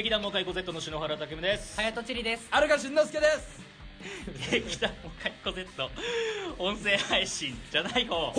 [0.00, 1.76] 劇団モカイコ Z の篠原拓夢です。
[1.76, 2.48] 隼人千里です。
[2.50, 3.60] 荒川慎之介です。
[4.50, 5.66] 劇団モカイコ Z
[6.56, 8.32] 音声配信じゃない方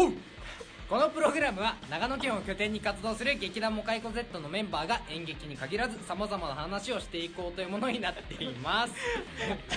[0.91, 8.93] このプログラムは長野県を拠点に活動する劇団モカイコ Z のメンバーが演劇に限らず様々な話をしていこうというものになっています。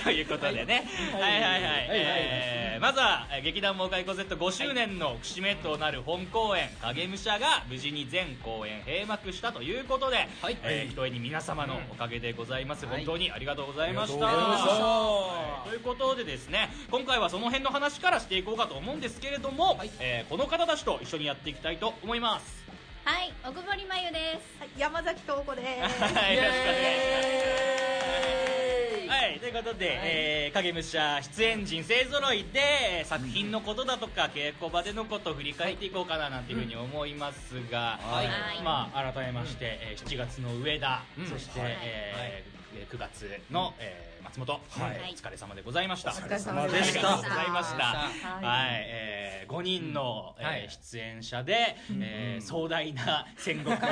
[0.03, 10.57] ということでね、はい、はいはいはいえーまずはえー劇団モカイコ Z5 周年の節目となる本公演「影武者」が無事に全公演閉幕したということで、はい。
[10.63, 13.05] えーひとえに皆様のおかげでございます、はい。
[13.05, 14.85] 本当にありがとうございました、ありがとうございました。
[14.85, 19.91] はいということでですね今回はその辺の話からしていこうかと思うんですけれども、はい。
[20.01, 22.65] えーこの方たちと一緒にやっていきたいと思います。
[23.03, 24.59] はい、奥堀まゆです。
[24.59, 25.67] はい山崎智子です。
[26.01, 29.07] はいよろしくお願いします。
[29.07, 38.25] はい、ということで、えー影武者出演陣勢ぞろいで作品のことだとか稽古場でのことを振り返っていこうかななんていうふうに思いますが、はい。
[38.25, 38.61] はい。
[38.63, 41.29] まあ改めまして、えー7月の上田、うん。
[41.29, 41.77] そして、はい。
[41.83, 45.13] えー9月の、えー松本、はい。
[45.13, 46.09] お疲れ様でございました。
[46.09, 47.15] お疲れ様あでした。
[47.15, 47.83] ございました。
[47.83, 48.09] は
[48.41, 50.67] はい、えー、5人の、えーはい。
[50.69, 53.83] 出演者で、えー壮大な戦国時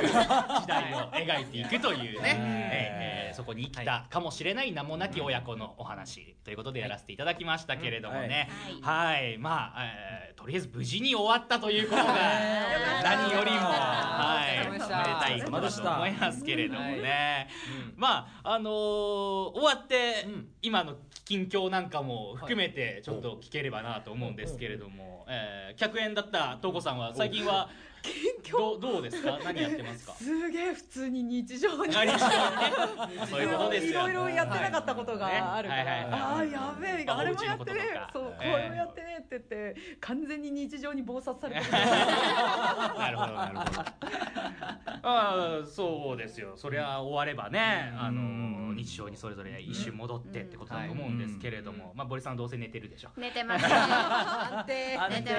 [0.66, 8.48] 代を描いていくというね、 えーえーそこに生きたかもしれない名もなき親子のお話ということでやらせていただきましたけれどもね、
[8.80, 12.12] はい、まあ、えーとりあえず無事に終わったということが
[13.02, 15.04] 何よりも、はい、おめでた。
[15.20, 17.48] たいことだと思いますけれどもね、
[17.96, 18.73] まあ、あのー
[19.54, 20.26] 終わって、
[20.62, 27.68] 今の近況なんかも含めてちょっと聞ければなと思うんですけれども、えー客演だった東子さんは最近は
[28.50, 29.38] どうどうですか？
[29.44, 30.12] 何やってますか？
[30.14, 31.92] すげえ普通に日常に。
[33.28, 38.10] そういうことですよいろいろやってなかったことがあるかはいはいはいら、ああー、やべえ、まああれもやってねお家のこととか。
[38.12, 41.70] そう、こええれもやってねって言って、完全に日常に忙殺されてる。
[41.72, 43.70] なるほどなるほど。
[45.06, 46.56] ああそうですよ。
[46.56, 53.10] そりゃ終わればね、あの日常にそれぞれ一瞬戻ってってことだと思うんですけれども、まあ、堀さんどうせ寝てるでしょ。
[53.16, 53.74] 寝てますね。
[53.74, 54.98] 安定。
[55.10, 55.30] 寝て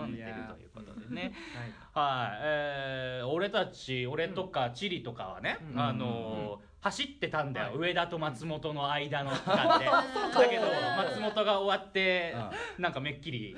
[0.00, 1.32] 飲んでるということでね。
[1.94, 9.84] はい、えー、俺たち、俺とかチリとかはね、あのー走ってたんだよ、上田と松本の間の区間で。
[9.86, 10.62] だけど、
[10.96, 12.36] 松本が終わって、
[12.78, 13.56] なんかめっきり、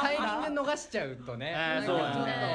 [0.00, 2.53] タイミング逃しちゃうとねあーそうなんかちょっとねそう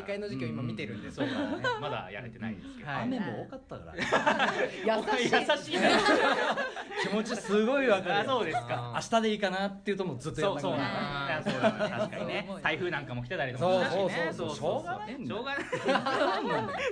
[0.00, 1.62] ねうん再開の時期を今見てるんでそうだね。
[1.80, 2.90] まだやれてないですけど。
[2.90, 3.94] はい雨も多かったから
[4.96, 5.32] 優しい。
[5.32, 5.90] 優しいね。
[7.02, 8.92] 気持ちすごいわかあ、るそうですか。
[8.94, 10.72] 明日でいいかなっていうともうずっとやそうそう。
[10.72, 12.48] そう確かにね。
[12.62, 13.64] 台風なんかも来てたりとか。
[13.64, 15.64] そうそうそうしょうがないしょうがない。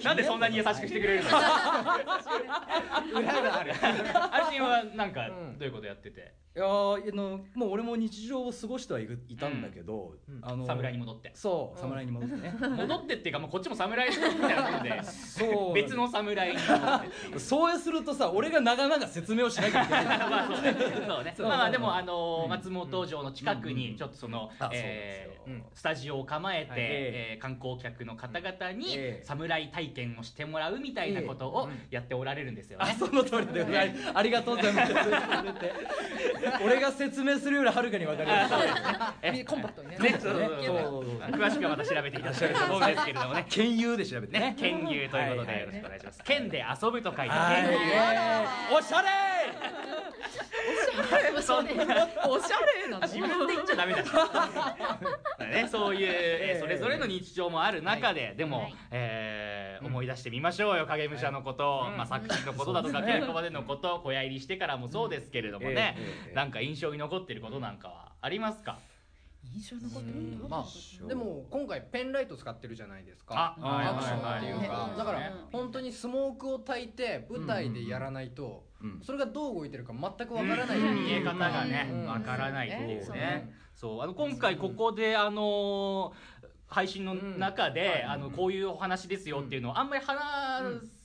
[0.04, 1.28] なんでそんなに優しくしてくれるの？
[3.20, 6.34] 裏があるアシンはなんかうんどういうことやってて？
[6.58, 11.30] いやーあのもう俺も日常を過ごしてはいくいたんだけど、あの侍に戻って。
[11.32, 15.00] そう侍に戻ってね、 戻ってっていうかもうこっちも侍みたいなもんで。
[15.04, 15.72] そう。
[15.72, 17.06] 別の侍に戻って。
[17.06, 20.04] っていうそうするとさ俺が長々説明をしなきゃいけない。
[20.04, 20.76] まあそうね。
[21.06, 26.80] そうねそうまあまあでもあのー松本城の近くにちょっとそのあえそうですよースタジオを構えてはい。
[26.80, 29.24] えー観光客の方々にええ。
[29.24, 32.86] 侍体験をしてもらうみたいなことをやっておられるんですよね。
[32.88, 34.12] あその通りでございます。
[34.18, 34.92] ありがとうございます
[36.64, 38.54] 俺が説明するよりはるかに分かります
[39.22, 39.98] え コンパクトにね。
[39.98, 40.42] ねそうそうそう。
[40.42, 43.04] そうそうそう詳しくはまた調べていただきたいと思うんです。
[43.06, 43.46] けれどもね。
[43.48, 44.40] 県有で調べてね。
[44.40, 46.22] ね、県遊ということでよろしくお願いします。
[46.24, 47.62] 県で遊ぶと書いてはい。
[47.62, 47.72] 県
[48.70, 48.76] 遊。
[48.76, 49.08] おしゃれ。
[51.42, 51.72] そんな。
[52.26, 53.06] おしゃれなの？
[53.06, 54.02] 自分で言っちゃダメだ。
[55.46, 58.74] ね、そういう、えーそれぞれの日常もある中で、でも、はい。
[58.90, 65.96] えー思い出してみましょうよ、影武者のこと、まあ作品のことだとか、稽古場でのこと、小屋入りしてからもそうですけれどもね
[66.38, 68.78] なんか印象に残ってることなんかはありますか？
[69.56, 70.48] 印象残ってうんる。
[70.48, 80.78] まあでも今回ペンライト使ってるじゃないですあかアクションっていうはいはいはいかだから本当にスモークを焚いて舞台でやらないとうんそれがどう動いてるか全くわからない。
[80.78, 83.54] 見え方がねうん、わからないっていうそうねね。
[83.74, 90.18] そう、あの、今回ここで、あのー配信の中で、あの、こういうお話ですよっていうのをあんまり話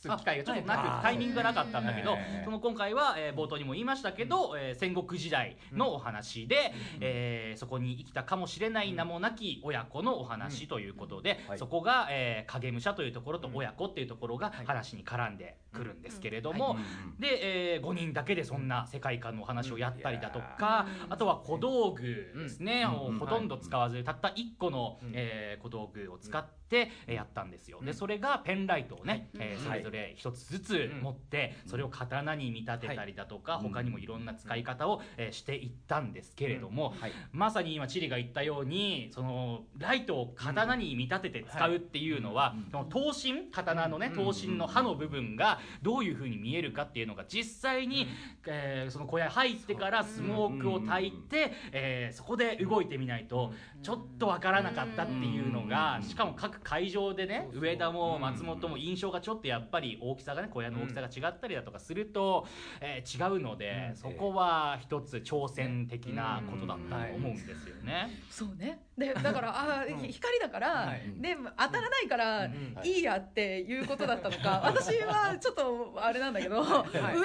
[0.03, 11.59] す機会がちょっとなく、タイミングがなかったんだけどその今回は、えー冒頭にも言いましたけど、えー戦国時代のお話で、えーそこに生きたかもしれない名もなき親子のお話ということで、はい。
[11.59, 16.77] そこが、えー影武者というところと親子っていうところが話に絡んでくるんですけれども、
[17.19, 22.03] で、え5人だけでそんな世界観のお話をやったりだとか、あとは小道具
[22.35, 26.62] ですね、もうほとんど使わず、たった1個の、えー小道具を使って、
[27.07, 27.79] えーやったんですよ。
[27.83, 33.63] で、それがペンライトをね、えーそれぞれ一つずつ持ってそれを刀に見立てたりだとかはい。
[33.63, 37.11] 他にもいろんな使い方をえーしていったんですけれどもはい。
[37.31, 42.71] まさに今チリが言ったようにそのライトを刀に見立てて使うっていうのはうん。
[42.71, 44.13] その刀身刀のねうん。
[44.13, 48.07] 刀身の刃の部分がどういう風に見えるかっていうのが実際に
[48.47, 53.53] えーその小屋に入ってからスモークを焚いてえーそこで動いてみないと
[53.83, 56.03] ちょっとわからなかったっていうのがうん。
[56.03, 57.61] しかも各会場でねそうそう。
[57.63, 62.47] 上田も松本も印象がちょっとやっぱり大きさがね小屋の大きさが違ったりだとかすると
[62.81, 68.09] えー違うのでそこは一つ挑戦的なことだったと思うんですよね。
[68.29, 71.01] そうねで だからあー光だから、はい。
[71.17, 72.77] で当たらないから、ん。
[72.83, 76.81] いいやっていうことだったのか私はちょっとあれなんだけど、上田で
[77.15, 77.23] ね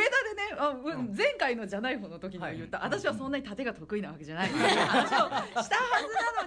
[0.56, 0.82] あう
[1.14, 5.70] 前回のじゃない方の時にも言った、私はそんなに盾が得意なわけじゃないっていう話をしたはず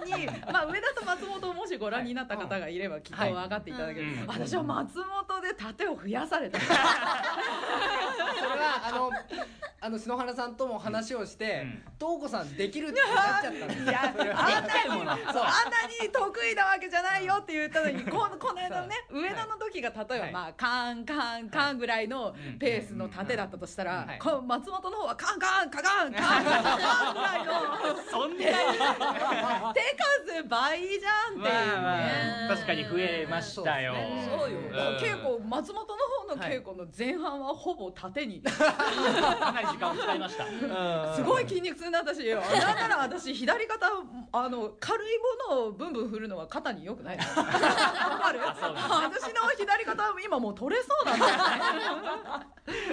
[0.00, 4.26] のに、まあ、上田と松本をもしご覧になった方がいればきっと分かっていただける、うん。
[4.26, 6.58] 私は松本で盾を増やされた。
[6.58, 6.82] それは
[8.88, 9.10] あの
[9.80, 11.82] あの篠原さんとも話をしてうん。
[11.98, 13.06] 東子さんできるってな
[13.38, 14.24] っちゃったんですいや、あんな
[15.11, 15.42] に、そう。
[15.42, 20.32] あんなに得意なわけじゃないよって言ったのに、 この、この間のね、上田の時が例えば、はい。
[20.32, 24.06] まあ、カンカンカンぐらいのペースの盾だったとしたら
[24.46, 27.52] 松本の方はカンカンカカンカンカンカンぐらいの、
[28.10, 28.38] そん。
[28.38, 28.44] な
[29.74, 29.92] 手
[30.32, 31.40] 数倍じゃん。
[31.40, 32.48] っていうね。
[32.50, 33.94] あ確かに増えましたよ。
[34.28, 34.64] そうよ、ん。
[34.98, 41.14] 稽古松本の方の稽古の前半はほぼ盾に、かなり時間を使いました。
[41.14, 42.76] すごい筋肉痛になったしなん。
[42.76, 43.86] なら私左肩
[44.32, 45.18] あの軽い
[45.50, 47.34] ものをブンブン振るのは肩によくない 私
[49.34, 52.46] の左肩は今もう取れそうなんだよね。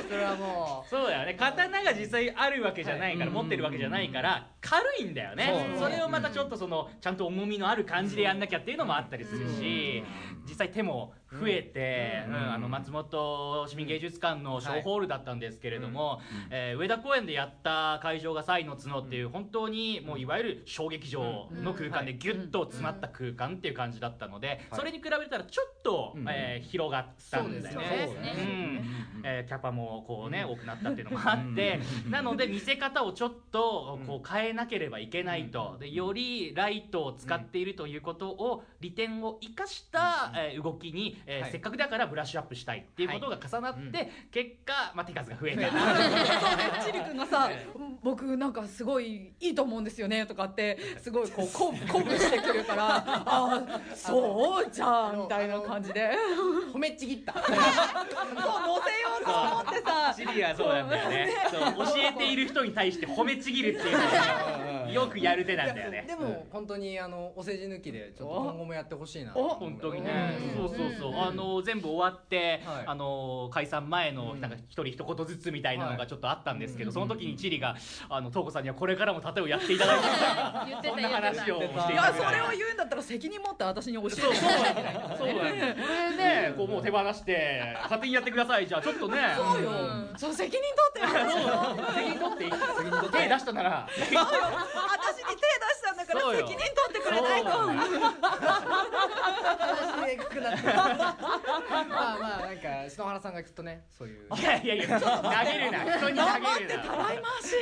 [0.09, 1.35] それはもそうだよね。
[1.35, 5.75] 刀が実際あるわけじゃないから、はい持ってるわけじゃないから軽いんだよね。
[5.79, 10.03] それをまたちょっとそのちゃんと重みのある感じでやんなきゃっていうのもあったりするし
[10.47, 12.33] 実際手も増えて、うん。
[12.35, 26.25] うんあの松本市民芸術館の小ホールだったんですけれども、えー上田公園でやった会場が「サイの角」っていう本当にもういわゆる小劇場の空間でギュッと詰まった空間っていう感じだったので、それに比べたらちょっと、うん。
[26.29, 27.87] えー広がったんだよね。
[28.05, 28.35] そうですね。
[28.37, 29.25] うん。
[29.25, 31.79] えーキャパもこうね、多くなったっていうのもあって、
[32.09, 35.77] なので見せ方をちょっとこう変えなければいけないと。
[35.79, 41.51] でよりライトを使っているということを利点を生かした、えー動きに、えーはい。
[41.51, 45.69] せっかくだからブラッシュアップしたいっていうことが重なって、結果、まあ、手数が増えた。
[46.83, 47.49] チリ君がさ
[48.03, 56.11] 「僕なんかすごいいいと思うんですよね」とかって すごいこう鼓舞鼓舞してくるから「ああそうじゃあ」みたいな感じで。
[56.69, 57.33] う 褒めちぎった。
[57.33, 60.13] そう乗せようと思ってさ。
[60.15, 61.29] シリアはそうなんだよね。
[61.49, 66.05] そう教えている人に対して褒めちぎるっていうのはねよくやる手なんだよね。
[66.07, 69.31] でも本当にあのお世辞抜きでちょっと今後もやってほしいな。
[69.35, 70.69] お本当にね、うん。
[70.69, 72.83] そうそうあの全部終わって、はい。
[72.87, 74.41] あの解散前のうん。
[74.41, 75.99] なんか一人一言ずつみたいなのはい。
[75.99, 77.75] がちょっとあったんですけど、うんその時にチリが
[78.09, 80.07] あの東子さんにはこれからも盾をやっていただいて
[80.75, 84.51] みたいなそんな話をしていやいたいそれを言うんだったら責任持って私に教えてそうそう
[85.17, 89.17] そうこれねこうもう手放して勝手にやってくださいじゃあちょっとね。
[89.35, 89.71] そうよ。
[90.17, 90.61] そう責任
[90.93, 91.29] 取ってよ。
[91.29, 91.93] そう。
[91.93, 92.51] 責任取っていい。
[93.11, 93.87] 手出したなら。
[93.87, 96.47] 私に手出したからそうよ。
[96.47, 97.49] 責任取ってくれないと。
[97.49, 97.79] 話
[100.05, 104.27] でくなってまあまあなんか篠原さんがきっとねそういう。
[104.35, 107.55] いやいやいや投げるな人に投げるなたらい回し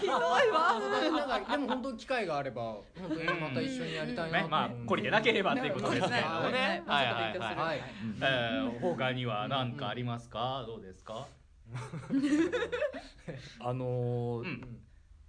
[0.00, 0.16] ひどい
[0.50, 0.80] わ。
[1.28, 6.22] なんかでも本当機会があれば本当にまた一緒にやりたいなまあ懲りてなければっていうことですけどね。
[6.32, 7.38] そうですねはいはい。
[7.38, 7.80] はいはい。
[8.20, 11.26] えー、他には何かありますか、どうですか、
[13.60, 14.78] あのーうん。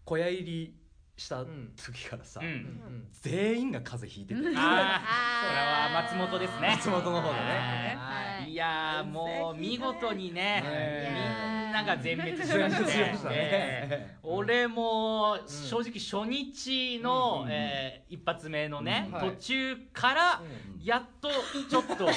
[0.05, 0.75] 小屋入り
[1.15, 1.45] した
[1.85, 2.47] 時からさ、うん。
[2.47, 5.01] うん全員が風邪ひいてて、 ああ
[5.47, 6.69] それは松本ですね。
[6.75, 7.95] 松本の方でね。
[7.97, 8.51] はい。
[8.51, 12.53] いやーもう見事にね ねみんなが全滅しまし
[13.23, 13.35] たね。
[13.35, 17.51] えー俺も正直初日の、うん。
[17.51, 19.13] えー一発目のね、うん。
[19.13, 19.29] はい。
[19.31, 20.41] 途中から
[20.83, 21.29] やっと
[21.69, 22.07] ちょっと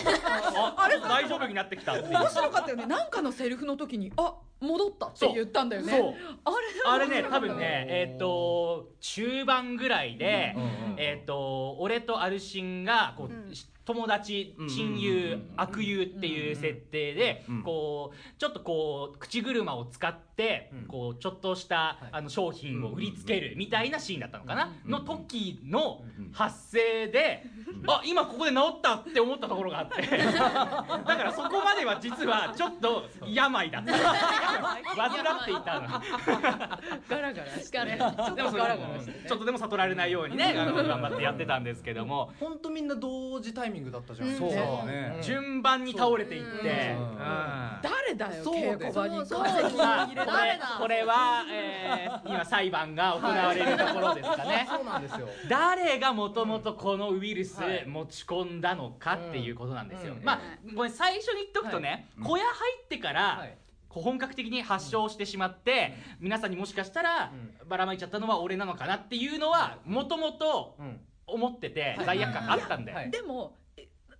[0.77, 1.01] あれ？
[1.01, 2.11] 大丈夫になってきたっていう。
[2.11, 2.87] 面白かったよね。
[2.87, 5.93] なんかのセリフの時にあ戻ったって言ったんだよね。
[5.93, 6.15] そう。
[6.45, 13.53] あれあれね多分ねえっ、と中盤ぐらいで、うんうんえっ、と俺とアルシンがこう、うん。
[13.87, 17.63] 友達親友、うんうん悪友っていう設定で、うん。
[17.63, 20.19] こうちょっとこう口車を使っ
[20.89, 22.09] こうちょっとした、い。
[22.13, 27.45] あの商品を売りつけるみたいなシーンだったのかな、うんの時のうん発声で、
[27.89, 30.03] あ今ここで治ったって思ったところがあって。
[30.07, 33.93] だからそこまでは実はちょっと病だった。
[34.97, 35.89] 患っていたの。
[37.09, 42.33] ガラガラしてガラちょっでもそれとガラガラしてねちょっとでも悟られないようにね頑張ってやってたんですけども。
[42.39, 44.29] 本当みんな同時タイミングだったじゃん。
[44.29, 44.33] う。
[44.33, 45.19] んそうねね。
[45.23, 47.11] 順番に倒れていって、うん。
[47.11, 47.19] うん。
[47.83, 49.27] 誰だよ稽古場に。
[49.27, 50.26] そうそう
[50.79, 55.29] これは、えー今裁判が行われるところですかね、 そうなんですよ。
[55.49, 57.87] 誰がもともとこのウイルスはい。
[57.87, 60.25] 持ち込んだのかっていうことなんですよ、うん。
[60.25, 60.41] まあ
[60.75, 62.53] これ最初に言っとくとね、はい小屋入
[62.85, 63.47] ってから、
[63.89, 67.33] 本格的に発症してしまって、皆さんにもしかしたら、
[67.67, 71.01] ばらまいちゃったのは俺なのかなっていうのはもともとうん。
[71.29, 72.07] 思っててはい。
[72.07, 73.11] 罪悪感あったんだよ、はい。
[73.11, 73.66] でもえ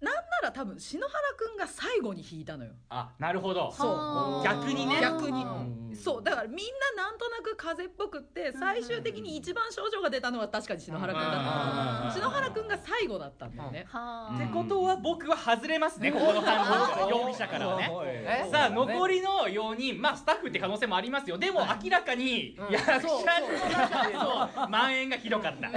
[0.01, 2.73] なんなら多分篠原くんが最後に弾いたのよ。
[2.91, 3.73] あなるほど。
[3.73, 4.45] そう。
[4.45, 5.01] 逆にね。
[5.01, 5.43] 逆に。
[5.43, 6.23] うんそう。
[6.23, 6.57] だからみん
[6.97, 13.87] ななんとなく風邪っぽくって最終的に一番症状が出たのは確かに篠原くんだったうん篠原くんが最後だったんだよね。
[13.89, 17.91] はってことは僕は外れますねここの判断から容疑者からはね。
[18.05, 21.39] えさあ残りの4人まあスタッフって可能性もありますよ。
[21.39, 22.73] でも明らかにうん。
[22.73, 25.71] 役者の中での蔓延がひどかった。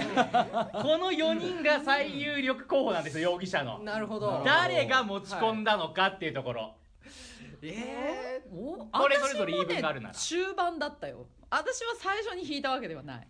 [0.81, 3.79] この4人が最有力候補なんですよ容疑者の。
[3.79, 4.08] なるほど
[4.45, 6.75] 誰が持ち込んだのかっていうところ。
[7.61, 10.13] えおこれそれぞれ言い分があるなら。
[10.13, 11.27] ね中盤だったよ。
[11.49, 13.27] 私は最初に弾いたわけではない。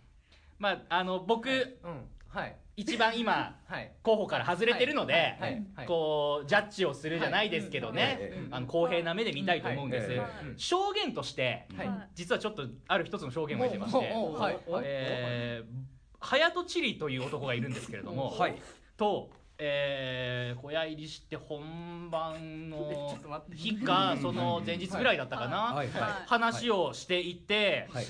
[0.58, 2.08] まああの僕ーうん。
[2.28, 2.56] はい。
[2.76, 3.92] 一番今はい。
[4.02, 5.66] 候補から外れてるのではい。
[5.74, 5.86] はい。
[5.86, 7.96] こうジャッジをするじゃないですけどはい。
[7.96, 10.08] ねうんあの公平な目で見たいと思うんです。
[10.10, 10.18] はい。
[10.18, 10.28] はい。
[10.56, 11.90] 証言としてはい。
[12.14, 13.98] 実はちょっとある一つの証言を得てまして。
[13.98, 14.58] はい。
[14.84, 18.56] えー、隼人チリという男がいるんですけれども、はい。
[18.96, 19.30] と、
[19.62, 22.78] えー、小屋入りして本番の
[23.12, 23.56] ちょっと待って。
[23.56, 25.88] 日かその前日ぐらいだったかな、はい。
[25.90, 28.06] は話をしていて、いはい。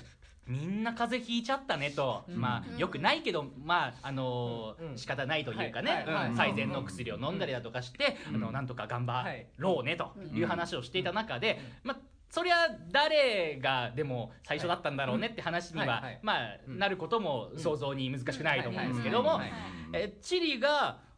[0.47, 2.41] みんな風邪ひいちゃったねと、うん。
[2.41, 4.99] まあよくないけどまああのーうん。
[4.99, 8.37] 仕方ないというかね、最善の薬を飲んだりだとかして、うん。
[8.37, 9.47] あのなんとか頑張はい。
[9.57, 11.97] ろうねという話をしていた中で、まあ
[12.31, 16.79] そりゃ誰がでも最初だったんだろうねって話には、まあうん。
[16.79, 19.39] なることも想像に難しくないと思うんですけども、はい。
[19.41, 19.51] はい。
[19.95, 21.10] えチリが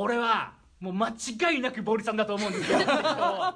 [0.00, 2.78] 俺はもう間違いなくボリさんだと思うんですよ。
[2.86, 3.52] あ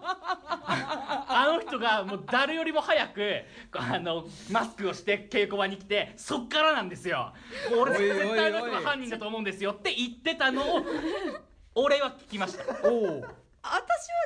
[1.47, 7.33] の人がもう誰よりも早くあのマスクをして稽古場に来てそっからなんですよ。
[7.79, 10.83] 俺絶対あの人が犯人だと思うんですよって言ってたのを
[11.77, 12.65] 俺は聞きました。
[12.89, 13.33] おお私は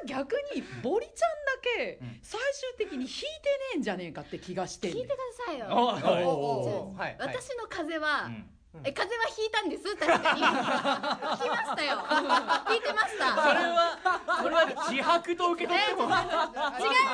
[0.06, 1.34] 逆にボリちゃんだ
[1.76, 2.40] けうん最
[2.78, 3.18] 終的に弾いてね
[3.74, 7.16] えんじゃねえかって気がして聞いてくださいよおいおおおはい。
[7.18, 7.28] はい。
[7.34, 8.48] 私の風邪は、うん
[8.84, 12.02] え風邪はひいたんです確かにひきましたよ。
[12.68, 13.34] ひいてました。
[13.36, 13.98] それは
[14.42, 16.02] それは自白と受け取っても。
[16.02, 16.06] 違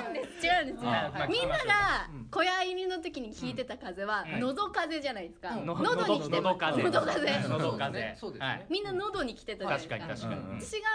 [0.06, 0.46] うんです。
[0.46, 2.28] 違うんです、あまあみんながうん。
[2.30, 4.40] 小屋入りの時に聞いてた風はうん。
[4.40, 5.66] 喉風邪じゃないですか、うん。
[5.66, 7.30] の喉に来て喉風喉風邪。
[7.32, 8.16] 邪喉風邪。
[8.20, 8.46] そうですね。
[8.46, 8.66] はい。
[8.68, 10.28] みんな喉に来てたじゃない確ですか。
[10.28, 10.88] かに確かに、私が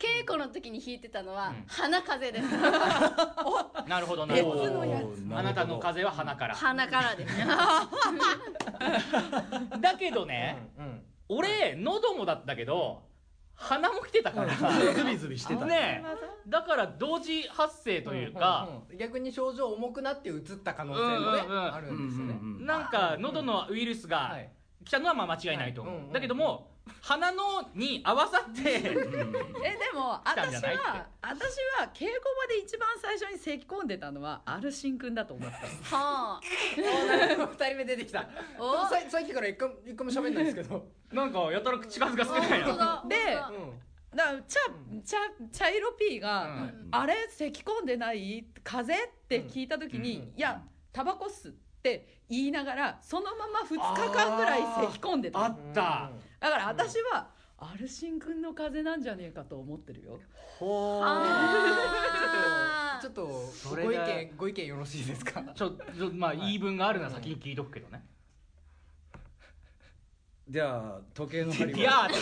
[0.00, 1.64] 稽古の時に弾いてたのは、うん。
[1.68, 2.54] 鼻風邪です。
[3.86, 4.62] なるほどなるほど。
[4.62, 5.02] 別のや
[5.38, 6.54] あなたの風邪は鼻から。
[6.54, 7.34] 鼻からです。
[9.78, 11.02] だけどね、うんうん。
[11.28, 13.02] 俺喉もだったけど
[13.54, 14.54] 鼻も来てたから。
[14.94, 15.66] ズビズビしてた。
[15.66, 16.02] ね
[16.48, 21.74] だから同時発生というか、うんうん逆に症状重くなってうつった可能性もねうんうんうん。
[21.74, 22.32] あるんですよね。
[22.32, 24.50] うんうんうんなんか喉のウイルスがはい。
[24.82, 25.82] 来たのはまあ間違いないと。
[25.82, 26.12] 思う、はいうんうん。
[26.14, 26.69] だけども
[27.02, 27.42] 鼻の
[27.74, 28.94] に合わさってえで
[29.94, 35.58] も私は私は稽古場で一番最初に咳き込んでたのはアルシンくんだと思った。
[35.60, 35.66] の
[36.02, 36.40] はあ。
[36.76, 38.28] 二人目出てきた。
[38.58, 40.86] おささっきから一回一回も喋んないんですけど。
[41.12, 42.66] なんかやたら口数が少ないな。
[42.66, 43.04] 本当だ。
[43.08, 43.54] で本
[44.12, 44.24] 当だ。
[44.24, 44.60] だから茶
[45.04, 45.16] 茶
[45.52, 46.88] 茶色 P が、うん。
[46.90, 50.22] あれ咳き込んでない風邪って聞いた時に、うん。
[50.22, 55.44] うんいやタバコっすって言いながらそのまま2日間ぐらい咳き込んでた。
[55.44, 56.10] あった
[56.40, 57.28] だから私は、
[57.58, 60.18] アルシンくんの風邪なんじゃねえかと思ってるよ。
[60.58, 63.02] ほあー。
[63.02, 65.42] ちょっとそれがご意見ご意見よろしいですか？
[65.54, 68.04] ちょちょまあ言い分があるなら先に聞いとくけどね
[70.50, 72.16] じゃあ時計の針ディアーって。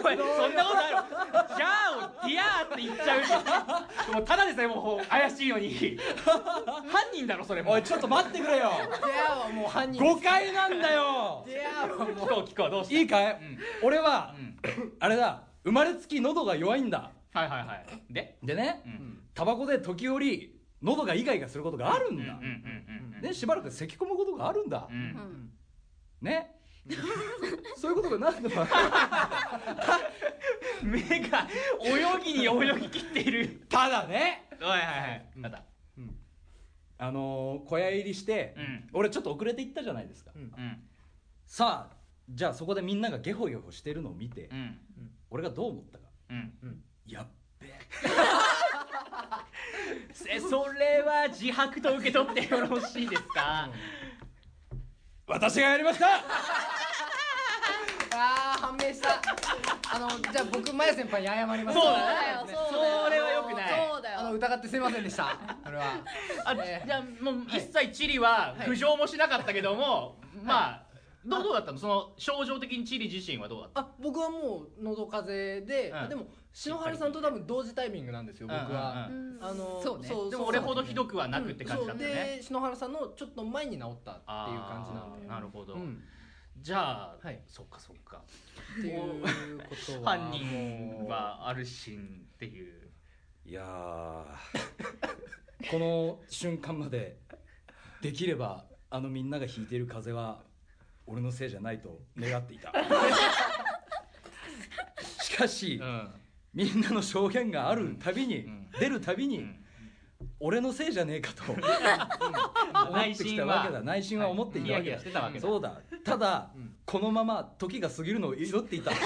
[0.00, 1.56] お前そんなことある？
[1.56, 5.98] じゃあをディアーって言っちゃうしもうただでさえもう怪しいのに。
[6.24, 7.72] 犯人だろそれも。
[7.72, 8.70] おいちょっと待ってくれよ。
[8.70, 11.44] 出会はもう犯人誤解なんだよ。
[11.48, 12.94] 出会はも聞こう聞こうどうした？
[12.94, 13.58] いいかい、うん。
[13.82, 14.92] 俺はうん。
[15.00, 15.42] あれだ。
[15.64, 17.10] 生まれつき喉が弱いんだ。
[17.32, 17.86] はいはいはい。
[18.08, 18.38] で？
[18.40, 19.18] でねうん。
[19.34, 23.20] タバコで時折喉がイガイガすることがあるうんんだ、うんうんうん。
[23.20, 24.86] ねしばらく咳き込むことがあるんだ。
[24.88, 25.50] う、うんん
[26.22, 26.56] ね。
[27.76, 28.66] そういうことが何度も
[30.82, 31.46] 目が
[31.84, 33.66] 泳ぎに泳ぎ切っている。
[33.68, 34.48] ただね。
[34.60, 35.26] はいはいはい。
[35.36, 35.62] まだ。
[36.98, 38.88] あのー小屋入りして、うん。
[38.92, 40.42] 俺ちょっと遅れて行ったじゃないですか、うん。
[40.42, 40.80] うん。
[41.46, 41.96] さあ
[42.30, 44.78] じゃあそこでみんながゲホゲホしてるのを見て、うん。
[45.30, 46.04] 俺がどう思ったか。
[46.30, 46.52] うん。
[47.06, 47.26] やっ
[47.58, 47.72] べえ。
[50.36, 53.68] えそれは自白と受け取ってよろしいですか？
[55.26, 56.06] 私がやりました。
[58.14, 59.20] あー判明した。
[59.94, 61.78] あのじゃあ僕マヤ先輩に謝ります。
[61.78, 62.38] そうそうだよ。
[62.40, 63.04] そうだよ。
[63.04, 64.20] それは良くないそうだよ。
[64.20, 65.36] あの疑ってすいませんでした。
[65.64, 65.84] それは。
[66.44, 68.68] あえーじゃあもう一切チリははい。
[68.68, 70.82] 浮上もしなかったけども、まあ
[71.24, 71.78] どうどうだったの？
[71.78, 76.08] その症状的にチリ自身はどうだったあ僕はもう喉風邪で、うん。
[76.08, 79.36] でも篠原さんと多分同時タイミングなんですよ僕は、うんうん。
[79.36, 79.44] うん。
[79.44, 80.08] あのそうね。
[80.08, 82.16] でも俺ほどひどくはなくって感じだったようん。
[82.16, 82.24] そう。
[82.24, 85.26] ね、で篠原さんのちょっと前に治ったっていう感じなんで。
[85.28, 86.02] あーなるほど、うん。
[86.60, 87.40] じゃあ、はい。
[87.46, 88.22] そっかそっか。
[88.78, 92.90] っていうことは犯人はアルシンっていう。
[93.44, 94.24] いやー。
[95.70, 97.18] この瞬間まで
[98.00, 100.42] できればあのみんなが引いている風は
[101.06, 102.72] 俺のせいじゃないと願っていた。
[105.22, 106.10] しかし、うん。
[106.54, 108.70] みんなの証言があるたびに、うん。
[108.78, 109.58] 出るたびに、うん。
[110.40, 111.52] 俺のせいじゃねえかと。
[111.52, 111.60] 思
[112.92, 113.80] 内ってきたわけだ。
[113.82, 115.80] 内心は思っていたわけだ、はいそうだ。
[116.04, 116.76] ただ、うん。
[116.84, 118.90] このまま時が過ぎるのを祈っていた。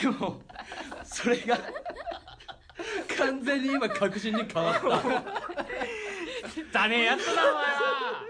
[0.00, 0.42] でも
[1.04, 1.58] それが
[3.16, 4.80] 完全に今確信に変わった。
[6.72, 8.25] だねえやつだなお前は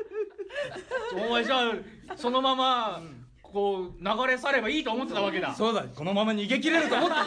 [1.17, 1.75] お前じゃあ
[2.17, 3.03] そのまま
[3.43, 5.55] こう流れ去ればいいと思ってたわけだ。
[5.55, 7.25] そうだこのまま逃げ切れると思ってた。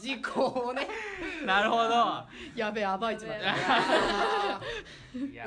[0.00, 0.86] 事故をね。
[1.44, 1.82] なるほど。
[2.54, 3.48] やべえ暴いちまった。
[3.48, 3.54] よ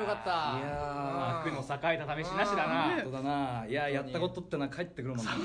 [0.05, 0.57] かった。
[0.57, 1.63] いや悪の栄
[1.95, 2.97] えた試しなしだな。
[2.97, 3.65] ーそうだな。
[3.67, 5.37] いややったことってのは帰ってくるもんな帰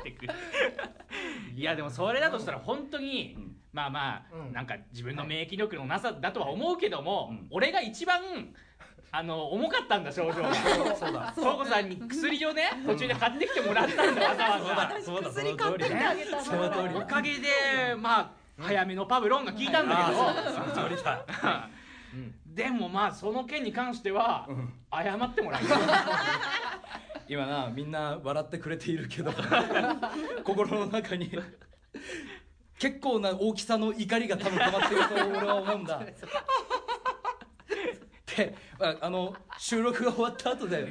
[0.00, 0.32] ってくる。
[1.54, 3.56] いやでもそれだとしたら本当に、うん。
[3.72, 4.52] まあまあ、うん。
[4.52, 7.46] なんか自分の免疫力のなさだとは思うけども、うん。
[7.50, 8.22] 俺が一番
[9.14, 10.54] あの重かったんだ症状が。
[10.96, 11.32] そうだ。
[11.36, 14.58] そうこさんに薬をね途中で買ってきてもらったんだわざわ
[14.90, 15.02] ざ。
[15.02, 16.94] そうだそ薬買ってきてあげたのその通り。
[16.96, 17.48] おかげで
[17.94, 21.24] まあ早めのパブロンが効いたんだけど、その通りだ
[22.46, 24.72] でもまあその件に関してはうん。
[24.92, 25.78] 謝ってもらいたい
[27.28, 29.32] 今なみんな笑ってくれているけど
[30.44, 31.32] 心の中に
[32.78, 35.98] 結構な大きさの怒りが多分溜まってると俺は思うんだ。
[36.00, 36.14] で
[38.80, 40.86] ああの収録が終わった後で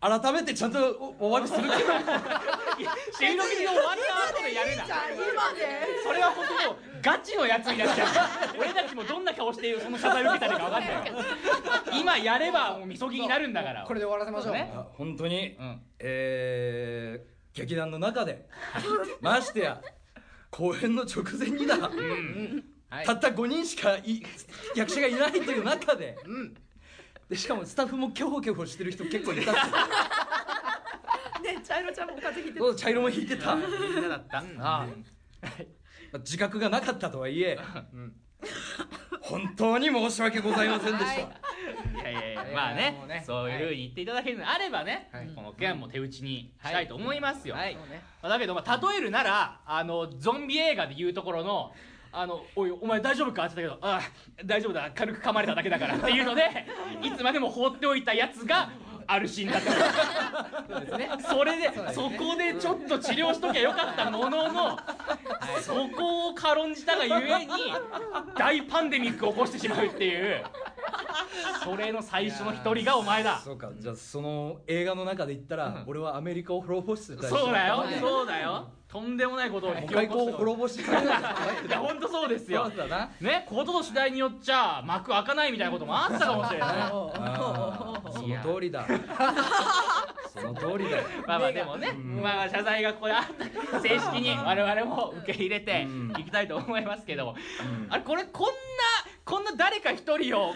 [0.00, 0.78] 改めてちゃんと
[1.18, 1.74] おお詫びするけど。
[1.74, 4.84] 収録に終わった後でやるな。
[4.84, 8.08] 今でそれは本当もうガチのやつになっちゃう。
[8.58, 11.10] 俺たちもどんな顔してその謝罪を受けたのか分かんない。
[11.10, 11.14] よ
[11.98, 13.84] 今やればもうみそぎになるんだから。
[13.84, 14.52] これで終わらせましょう。
[14.52, 14.72] ね。
[14.74, 15.80] あ本当に、うん。
[16.00, 18.48] えー劇団の中で
[19.22, 19.80] ましてや
[20.50, 23.06] 公演の直前にだ、はい。
[23.06, 24.22] たった5人しかい
[24.74, 26.54] 役者がいないという中でうん
[27.34, 29.56] でしかもスタッフもキョホキョホしてる人結構いたし
[31.42, 34.86] ね茶色ちゃんも風邪ひいてそう茶色も引いてた、まみんなだった、うんあ
[36.12, 36.18] あ。
[36.18, 37.58] 自覚がなかったとはいえ
[37.92, 38.14] うん。
[39.20, 41.22] 本当に申し訳ございませんでした、はい。
[41.92, 43.24] いやいやいやまあねね。
[43.26, 45.28] そういうふうに言っていただけるのであればね、はい。
[45.34, 47.74] この件も手打ちにしたいと思いますよ、はい。
[47.74, 48.00] そうね。
[48.22, 51.74] まあだけど、まあ、例えるならあのゾンビ映画でいうところの
[52.16, 54.00] 「あのおいお前大丈夫か?」って言ったけど「ああ
[54.44, 54.90] 大丈夫だ。
[54.94, 56.66] 軽く噛まれただけだから」っていうので
[57.02, 58.70] いつまでも放っておいたやつが
[59.06, 60.74] あるシーンだった。
[60.74, 61.10] そうですね。
[61.28, 64.78] それでそこでちょっと治療しときゃよかったものの
[65.60, 67.52] そこを軽んじたがゆえに
[68.36, 70.42] 大パンデミックを起こしてしまうっていう。
[71.62, 73.38] それの最初の一人がお前だ。
[73.40, 73.70] そうか。
[73.76, 75.84] じゃあその映画の中で言ったら、うん。
[75.86, 77.28] 俺はアメリカを滅ぼしてた。
[77.28, 77.76] そうだよ。
[77.78, 77.94] はい。
[77.98, 82.66] そうだよとんでもないことを引き起外こ滅ぼしてたいや本当そうですよ。
[82.68, 83.10] そうだな。
[83.20, 86.70] ねことの次第によっちゃ幕開かないみたいなこともあったかもしれない
[88.14, 88.86] その通りだ。
[90.32, 91.02] その通りだよ。
[91.26, 92.22] まあまあでもね、うん。
[92.22, 93.24] まあ謝罪がここであっ
[93.72, 96.12] た正式に我々も受け入れてうん。
[96.16, 97.34] いきたいと思いますけど
[97.88, 98.52] あれこれこんな
[99.24, 100.54] こんな誰か一人を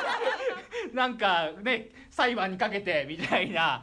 [0.94, 3.82] なんかね裁判にかけてみたいな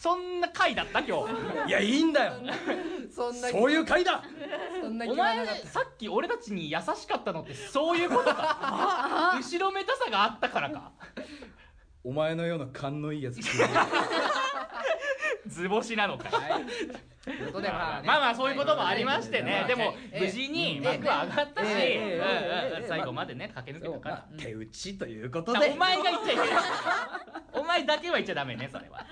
[0.00, 1.00] そんな回だった？
[1.00, 1.34] 今日。
[1.68, 2.32] いやいいんだよ。
[3.14, 4.24] そんなそういう回だ。
[4.80, 9.34] そんな気お前はなかったさっき俺たちに優しかったのってそういうことか。
[9.38, 10.92] 後ろめたさがあったからか。
[12.02, 13.40] お前のような勘のいいやつ。
[15.46, 16.34] 図星なのか。
[16.34, 16.64] はい
[17.24, 18.06] ということでまあね。
[18.06, 20.20] まあまあそういうこともありましてね、はいでもええ。
[20.20, 21.68] 無事にええ幕は上がったし、
[22.88, 26.48] 最後までね駆け抜けたから、まあ手打ちということだでお前が言っちゃいけない。
[27.52, 29.04] お前だけは言っちゃダメねそれは。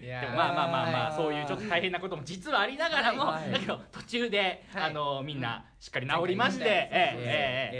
[0.00, 3.50] でもまあまあまあまあそういうちょっと大変なことも実はありながらも、はい。
[3.50, 4.82] だけど途中で、はい。
[4.84, 6.72] あのみんなしっかり治りまして、はい。
[6.72, 7.74] ええええええ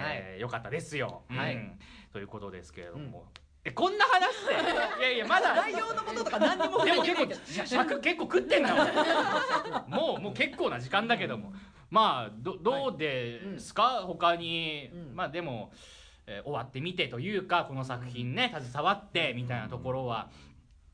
[0.00, 1.78] えええよかったですよ、はいうん
[2.12, 3.24] ということですけれども、
[3.64, 4.52] えこんな話して
[5.00, 5.54] いやいやまだ。
[5.54, 6.84] 内容のこととか何にも。
[6.84, 7.34] でも結構
[7.66, 11.52] 尺結構食ってんな俺もうもう結構な時間だけども。
[11.90, 15.16] まあどどうですか、他に、うん。
[15.16, 15.72] まあでも、
[16.26, 20.28] えー終わってみてというかこの作品ね携わってみたいなところは。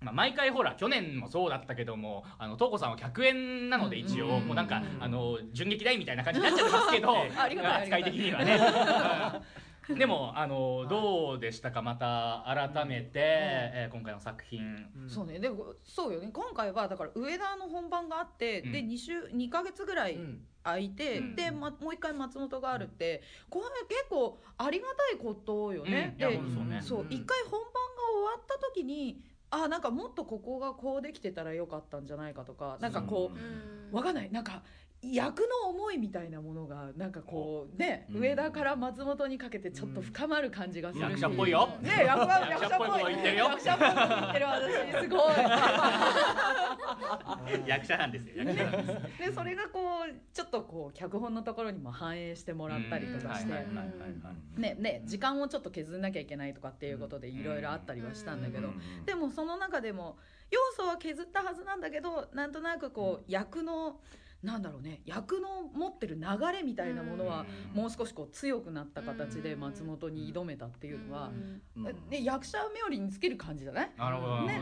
[0.00, 4.46] まあ、毎回ほら去年もそうだったけどもあの東子さんは100円なので一応、うん。
[4.46, 7.16] もうなんかあの純劇代みたいな感じになっちゃってますけど。
[7.38, 8.58] ありがたい扱い的にはね。
[9.90, 11.82] う んでもあのどうでしたか？
[11.82, 14.60] また改めて、えー今回の作品。
[15.08, 15.38] そうね。
[15.38, 16.30] でもそうよね。
[16.32, 18.72] 今回はだから上田の本番があって、うん。
[18.72, 20.46] で2週2ヶ月ぐらいうん。
[20.62, 21.34] 空いて、うん。
[21.36, 26.20] で、ま、もう一回松本があるって、これ結構ありがたいことよね、うん。
[26.20, 26.82] いやでほんとそうね。
[26.82, 27.00] そう。
[27.02, 27.12] うん。
[27.12, 27.70] 一回本番が
[28.12, 33.32] 終わった時にあなんかもっとここがこうできてたらよかったんじゃないかとかなんかこ
[33.92, 34.30] う、わかんない。
[34.30, 34.62] なんか
[35.02, 38.20] 役の思いみたいなものがなんかこうね、うん。
[38.20, 41.70] 上田から松本にかけてちょっと深まる感じがするし、役者っぽいよ。
[41.80, 43.44] ね役者役者っぽいこと言ってるよ。
[43.46, 45.20] 役者っぽい言ってる私すごい。
[47.66, 48.44] 役者なんですよ。
[48.44, 48.56] 役
[49.18, 53.52] でそれがこうちょっとこう脚本のところにも反映してもらったりとかして、
[54.58, 58.68] ねね時間をちょっと削んなきゃいけないとかっていうことでいろいろあったりはしたんだけど、
[59.06, 60.18] でもその中でも
[60.50, 63.98] 要素は削ったはずなんだけどなんとなくこう役の
[64.42, 71.30] なんだろうね役の持ってる流れみたいなものはもう少しこう強くなった形で松本に挑めたっていうのは、
[72.08, 73.90] で役者冥利につける感じじゃない？
[73.98, 74.60] なるほどね。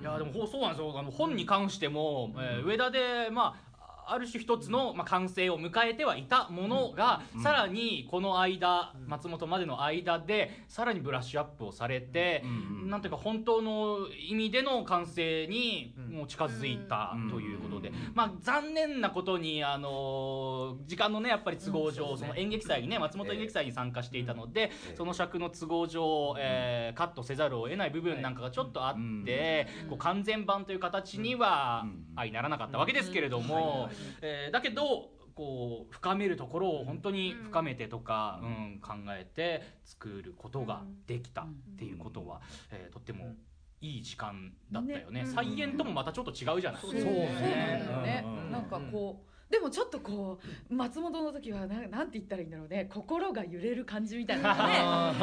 [0.00, 0.94] いやでもほそうなんですよ。
[0.98, 3.67] あの本に関しても、えー上田でまあ
[4.10, 7.42] ある種一つの、まあ、完成を迎えてはいたものが、うん。
[7.42, 9.08] さらにこの間、うん。
[9.08, 12.44] 松本までの間でさらにブラッシュアップをされて、
[12.84, 16.18] なんていうか本当の意味での完成にうん。
[16.18, 29.88] もう近づいたということで、うんまあ残念なことにあの時間のねやっぱり都合上、その演劇祭にね松本演劇祭に参加していたので、えその尺の都合上、えーカットせざるを得ない部分なんかがちょっとあって、うん。
[29.90, 32.08] こう完全版という形にはうん。
[32.18, 33.88] 相ならなかったわけですけれども、
[34.22, 38.80] えーだけどこう深めるところを本当に深めてとか、うん。
[38.80, 41.46] 考えて作ることができたっ
[41.78, 42.40] ていうことは、
[42.72, 43.34] えーとっても
[43.80, 45.22] いい時間だったよね。
[45.22, 45.26] ね。
[45.26, 48.24] 再演ともまたちょっと違うじゃない、そうそうね。
[48.26, 48.44] うん。
[48.46, 48.50] うん。
[48.50, 50.38] なんかこうでもちょっとこ
[50.70, 52.86] う松本の時はななんて言ったらいいんだろうね。
[52.92, 55.14] 心が揺れる感じみたいな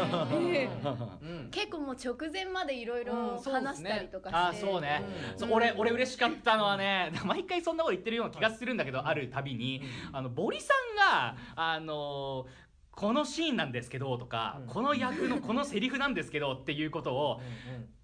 [1.52, 5.04] 結構もう直前までいろいろ話したりとかして、あーそうね。
[5.34, 5.40] うん。
[5.40, 12.48] そう俺俺嬉しかったのはね 毎回そんなこと言ってるような気がするんだけど、あるたびにあのボリさんがあの
[12.92, 14.68] このシーンなんですけどとか、うん。
[14.68, 17.42] この役のこのセリフなんですけどっていうことを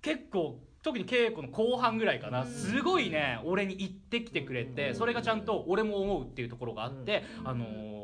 [0.02, 2.48] 結構特に稽古の後半ぐらいかな、うん。
[2.48, 4.96] すごいね俺に言ってきてくれて、うん。
[4.96, 7.48] それがちゃんと俺も思うっていうところがあって、うん。
[7.48, 8.02] あのー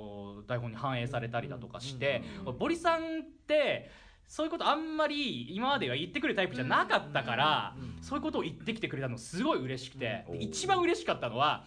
[0.48, 2.58] 台本に反映されたりだとかして、うん。
[2.58, 3.04] ボリさんっ
[3.48, 3.90] て
[4.28, 8.04] そういうことあんまり今までは言ってくるタイプじゃなかったから、うん。
[8.04, 11.66] そういうことを言ってきてくれたのすごい嬉しくて、一番嬉しかったのは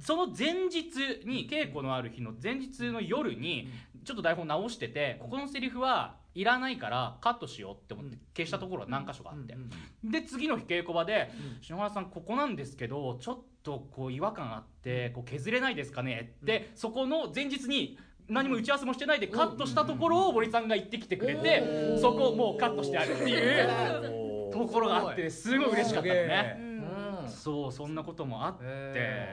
[0.00, 3.68] その前日に稽古のある日の前日の夜に
[4.04, 9.56] ちょっと台本直しててここのセリフはいらないからカットしようって思って消したところが何箇所かあって、
[10.04, 11.30] で次の日稽古場で
[11.62, 25.70] 「篠原さんここなんですけどちょっとこう違和感あってこう削れないですかね?」って、そこの前日に何も打ち合わせもしてないでカットしたところを森さんが言ってきてくれて、そこをもうカットしてあるっていう ところがあってすごい。
[25.70, 26.56] 嬉しかったのね。
[26.60, 27.28] うん。
[27.28, 28.64] そうそんなこともあって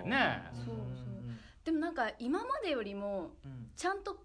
[0.06, 0.44] ね。
[1.64, 3.32] でもなんか今までよりも
[3.76, 4.18] ちゃんと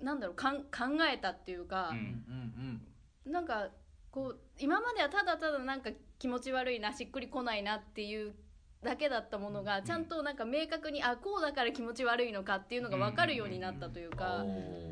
[0.00, 2.82] なんだろうかん考えたっていうかう、ん。
[3.32, 3.68] なんか
[4.10, 8.34] こう今まではただただなんか気持ち悪いなしっくりこないなっていう
[8.86, 14.44] だけだったものがちゃんとなんか明確にあこうだから気持ち悪いのかっていうのが分かるようになったというか。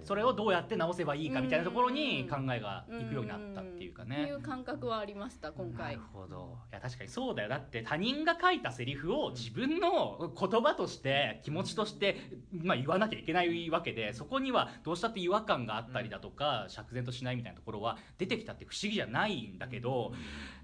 [0.03, 6.59] それをどうやって直せばいいかみたいなところに考えがいくようになったっていうかってねいう感覚はありました今な回るほど。
[6.71, 7.49] いや確かにそうだよ。
[7.49, 12.17] だって他人が書いたセリフを自分の言葉として気持ちとして、
[12.53, 20.13] まあ、言わなきゃいけないわけでそこにはどうしたって違和感があったりだとか釈然としないみたいなところは出てきたって不思議じゃないんだけど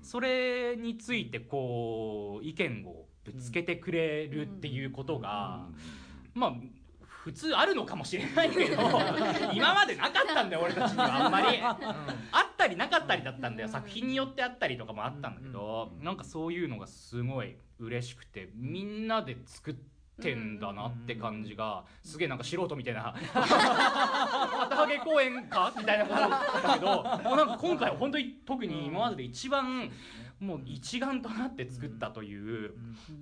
[0.03, 5.67] それについてこう意見をぶつけてくれるっていうことが、
[6.35, 6.55] まあ
[7.23, 8.77] 普通あるのかもしれないけど
[9.53, 11.59] 今までなかったんだよ俺たちにはあんまり。
[11.63, 11.77] あ
[12.51, 19.75] ったりなかったりだったんだよ作品によってあったりとかもあったんだけどなんかそういうのがすごい嬉しくてみんなで作っ
[20.21, 23.15] てんだなって感じがすげえなんか素人みたいな。
[23.33, 29.91] 旗揚げ公演かみたいなことだけどもうなんか今回は本当に特に今までで一番
[30.41, 32.73] もう一丸となって作ったという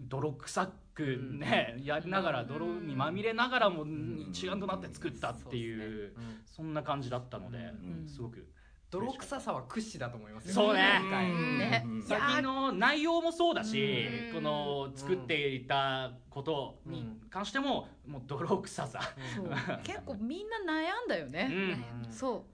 [0.09, 3.85] 泥臭くねやりながら泥にまみれながらも
[4.31, 6.15] 一丸となって作ったっていう
[6.47, 8.09] そんな感じだったのでうん。
[8.09, 8.47] すごく
[8.91, 10.55] 泥臭さは屈指だと思いますよ。
[10.55, 10.99] そうね。
[11.03, 11.85] 今回ね。
[12.07, 14.35] 先の内容もそうだしうん。
[14.35, 19.01] この作っていたことに関してももう泥臭さ。
[19.37, 19.49] そう。
[19.85, 22.07] 結構みんな悩んだようね、ん。
[22.11, 22.47] そ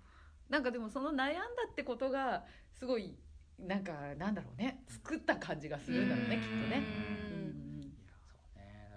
[0.49, 0.53] う。
[0.53, 3.17] なんかでもその悩んだってことがすごい
[3.59, 4.83] なんかなんだろうね。
[4.89, 6.43] 作った感じがするんだろうねうん。
[6.43, 7.15] きっとね、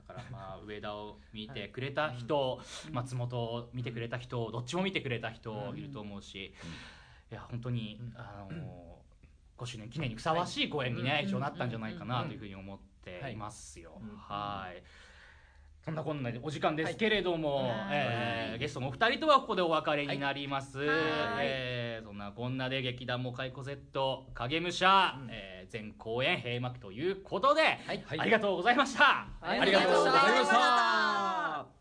[0.07, 2.59] からまあ上田を見てくれた人、
[2.91, 6.53] 松本を見てくれた人どっちも見てくれた人いると思うし、
[7.31, 8.99] いや本当に、あの
[9.57, 13.99] 5周年記念にふさわしい公演にね、一応なったんじゃないかなというふうに思っていますよ。
[14.01, 14.83] うんはい。
[15.83, 17.69] そんなこんなでお時間ですけれども、はい。
[17.91, 20.87] えーゲストのお二人とはここでお別れになります、はい。
[21.41, 28.05] えーそんなこんなで劇団モカイコ Z 影武者、えー全公演閉幕ということで、はい。
[28.19, 29.59] ありがとうございました、はい。
[29.59, 31.76] ありがとうございました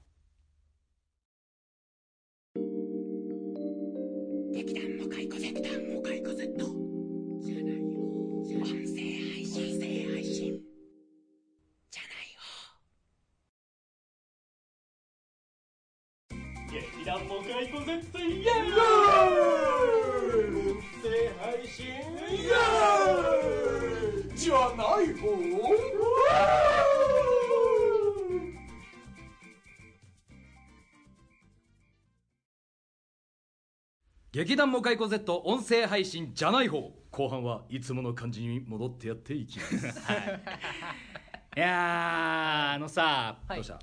[34.37, 39.87] 劇団モカイコ Z 音声配信じゃない方後半はいつもの感じに戻ってやっていきます。
[41.57, 41.59] い。
[41.59, 43.57] やーあのさはい。
[43.57, 43.79] どうした？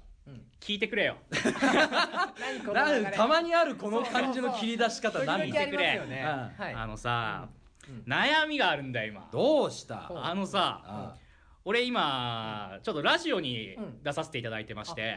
[0.60, 1.18] 聞いてくれよ。
[3.16, 5.52] たまにあるこの感じの切り出し方何？
[5.52, 6.24] 時々ありますよね。
[6.24, 6.64] うん。
[6.64, 6.74] はい。
[6.76, 7.50] あのさ、
[7.90, 8.04] うん。
[8.06, 9.28] 悩みがあるんだよ今。
[9.32, 10.08] どうした？
[10.12, 11.16] うんあのさあ
[11.66, 15.16] 俺今ちょっとラジオにうん出させていただいてまして、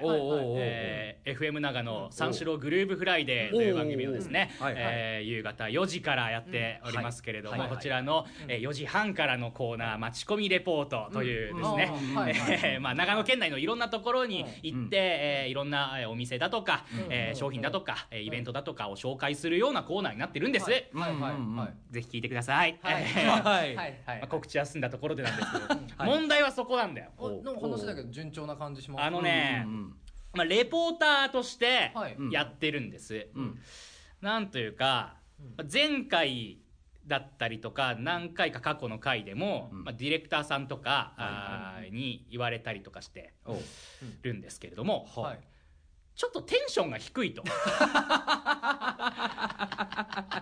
[1.25, 20.71] FM 長野三四郎グルーブフライデーという番組をですね、えー夕方4時からやっておりますけれども、こちらの、えー4時半からのコーナー「待ち込みレポート」というですね、 まあ、長野県内のいろんなところに行って、えーいろんなえーお店だとか、えー商品だとか、えーイベントだとかを紹介するようなコーナーになってるんです、
[21.91, 22.79] ぜひ聞いてください、
[24.29, 25.81] 告知は済んだところでなんですけど、
[26.43, 27.11] はそこなんだよ。
[27.19, 29.05] おなんか話だけど順調な感じします。
[29.05, 29.95] あのね、うんうん
[30.35, 33.59] まあ、レポーターとしてはいうんやってるんです、うん。
[34.21, 35.17] なんというか、
[35.57, 36.59] まあ前回
[37.07, 39.85] だったりとか何回か過去の回でも、うん。
[39.85, 43.33] まあ、ディレクターさんとか、あーに言われたりとかして
[44.23, 45.39] るんですけれども、はい
[46.17, 47.43] ちょっとテンションが低いと。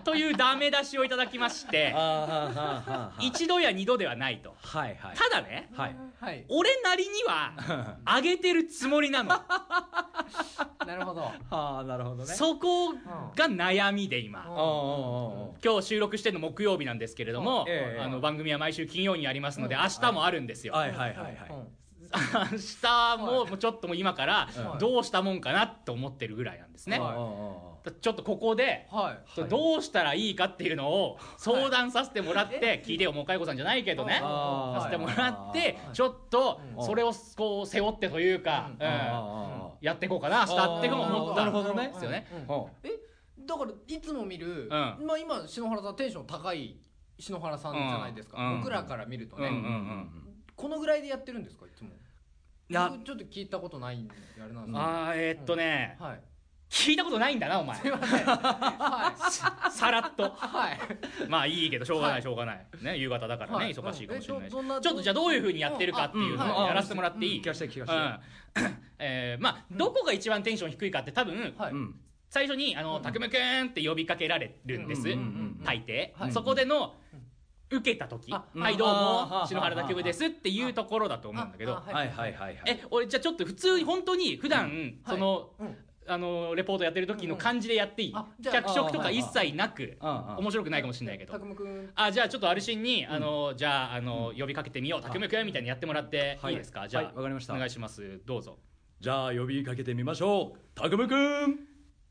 [0.05, 1.93] というダメ出しをいただきまして。
[3.19, 4.55] 一度や二度ではないと。
[4.61, 5.17] はいはい。
[5.17, 5.95] ただねはい。
[6.21, 6.45] はい。
[6.47, 9.35] 俺なりには 上げてるつもりなの。
[10.87, 11.29] なるほど。
[11.49, 12.25] ああなるほどね。
[12.25, 14.45] そこが悩みで今。
[15.61, 18.01] 今日収録してるの木曜日なんですけれども、ええ。
[18.01, 19.81] あの番組は毎週金曜にありますので、うん。
[19.81, 21.84] 明日もあるんですよ、ーはいはいはいはい
[22.51, 24.79] 明日ももうちょっともう今からはい。
[24.79, 27.11] どうしたもんかなと思ってるぐらいなんですね、は
[27.85, 27.91] い。
[28.01, 28.87] ちょっとここで
[29.49, 34.19] どうしたらいいかっていうのを相談させてもらって、聞いてよもうかいこさんじゃないけどね。
[34.19, 35.93] させてもらってはい。
[35.93, 36.85] ちょっとうん。
[36.85, 38.85] それをこう背負ってというか、うん。
[38.85, 38.93] うん。
[38.93, 41.89] あやっていこうかな明日って思ったなるほどね。
[41.89, 42.27] ですよね。
[43.45, 44.69] だからいつも見る、ん。
[44.69, 46.77] まあ今篠原さんテンション高い
[47.19, 48.57] 篠原さんじゃないですか、うん。
[48.59, 50.24] 僕らから見るとね、うんうんうん
[50.55, 51.89] このぐらいでやってるんですかいつも？
[52.69, 52.89] いや。
[52.91, 54.13] 僕ちょっと聞いたことないんで
[54.43, 56.19] あれなんですけどあーえーっとね、はい。
[56.69, 57.77] 聞いたことないんだなお前。
[57.77, 58.25] すいません。
[58.25, 59.21] はい。
[59.71, 60.29] さらっと。
[60.31, 60.79] はい。
[61.29, 62.19] まあいいけどしょうがなはい。
[62.21, 62.65] いしょうがない。
[62.81, 63.73] ね夕方だからねはい。
[63.73, 64.49] 忙しいかもしれないし。
[64.49, 66.51] ちえどどんなょっとじゃあどういうふうにやってるかっていうのうん。
[66.51, 67.41] あをやらせてもらっていい？
[67.41, 68.21] 聞かせて聞か
[68.55, 68.75] うん。
[68.99, 71.71] えーまあどこが一番テンション低いかって多分はい。
[71.71, 75.07] うん最初に「あのたくむくん」って呼びかけられるんです。
[75.07, 75.17] うんうん
[75.59, 75.63] うん。
[75.63, 76.11] 大抵。
[76.15, 76.31] はい。
[76.33, 76.95] そこでの
[77.69, 81.73] 受けた時「あはいどうあも篠原拓部です」っていうところだと思うんだけど。
[81.73, 81.93] あはい。
[81.93, 82.61] はいはいはい。
[82.67, 85.77] え俺じゃあちょっと普通に本当に普段そのうん。
[86.07, 88.13] あのレポートやってる時の感じでやっていい？
[88.43, 91.33] 脚色とか一切なくああ面白くないかもしれないけど。
[91.95, 96.53] あじゃあちょっとアルシンに、あのじゃああの、呼びかけてみようたくむくんみたいにやってもらってはい。
[96.53, 97.55] いいですか、じゃあ、はいわかりました。
[97.55, 98.21] お願いします。
[98.23, 98.59] どうぞ。
[98.99, 100.59] じゃあ呼びかけてみましょう。
[100.79, 101.59] たくむくん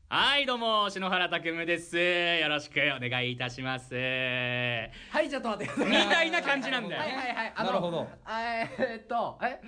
[0.07, 1.97] はいどうも篠原拓夢です。
[1.97, 3.95] よろしくお願いいたします。
[3.95, 3.99] は
[5.19, 6.05] いちょっと待ってください。
[6.05, 7.01] みたいな感じなんだよ。
[7.01, 7.53] はいはいはい。
[7.55, 8.07] あのなるほど。
[8.23, 9.59] あえーっとえ？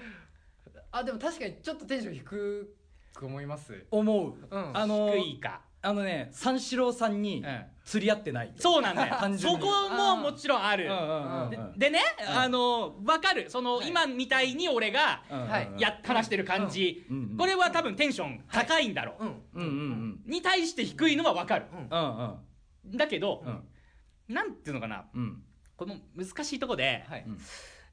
[0.92, 2.76] あでも確かにちょっとテンション低
[3.16, 3.84] く思います。
[3.90, 4.78] 思う、うん。
[4.78, 8.52] あの低いかあのね三四郎さんにうん釣り合ってない。
[8.58, 9.16] そうなんだよ。
[9.18, 9.62] 単純に。
[9.62, 10.88] そこももちろんある。
[10.88, 11.50] うんうんうんうん。
[11.78, 12.38] ででね、うん。
[12.38, 13.50] あの分かる。
[13.50, 13.88] その、はい。
[13.88, 19.30] 今みたいに俺がはいや話してる感じ、うんうんこれは多分テンション高いんだろう、うん。
[19.30, 20.32] うんうんうん。
[20.32, 21.68] に対して低いのは分かる。
[21.72, 22.98] うんうん。
[22.98, 24.36] だけど、うん。
[24.36, 25.06] なんていうのかな。
[25.16, 25.42] うん。
[25.78, 27.24] この難しいとこで、はい。
[27.26, 27.38] うん。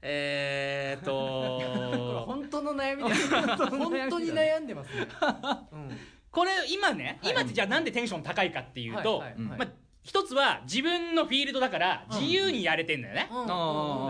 [0.02, 5.06] えーっ これと本当の悩みです 本当に悩んでますね。
[5.70, 5.98] うん
[6.34, 7.32] これ今ね、はい。
[7.32, 9.68] 今ってじゃあなんでテンション高いかっていうと、はいはいうんまあ、
[10.02, 13.42] 一つは自分のフィールドだから自由にやれてんだよね、うん。
[13.44, 13.54] うんあ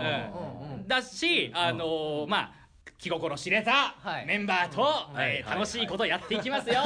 [0.01, 0.61] ー。
[0.61, 0.69] うん。
[0.69, 0.77] うん。
[0.79, 0.87] うん。
[0.87, 2.51] だし、あのーまあ
[2.97, 4.25] 気心知れたはい。
[4.25, 4.81] メンバーと、
[5.13, 5.21] うん。
[5.21, 5.59] えーはい。
[5.59, 6.81] 楽しいことをやっていきますよ、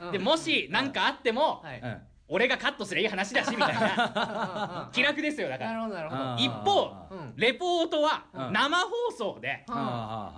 [0.00, 1.80] うんでもし何かあっても、はい。
[1.80, 1.98] うん
[2.32, 4.88] 俺がカットすりゃいい話だしみたいな。
[4.94, 5.72] 気楽ですよだから。
[5.72, 6.36] なるほどなるほど。
[6.38, 7.34] 一方うん。
[7.36, 8.52] レポートはうん。
[8.54, 8.90] 生放
[9.34, 9.66] 送で、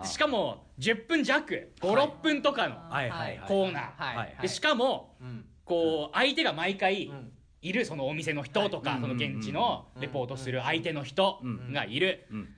[0.02, 2.74] しかも10分弱56分とかの
[3.46, 5.46] コーナー、しかもうん。
[5.64, 7.32] こう相手が毎回うん。
[7.62, 9.00] いるそのお店の人とか、はい。
[9.00, 11.40] その現地のレポートする相手の人
[11.72, 12.48] がいる、うん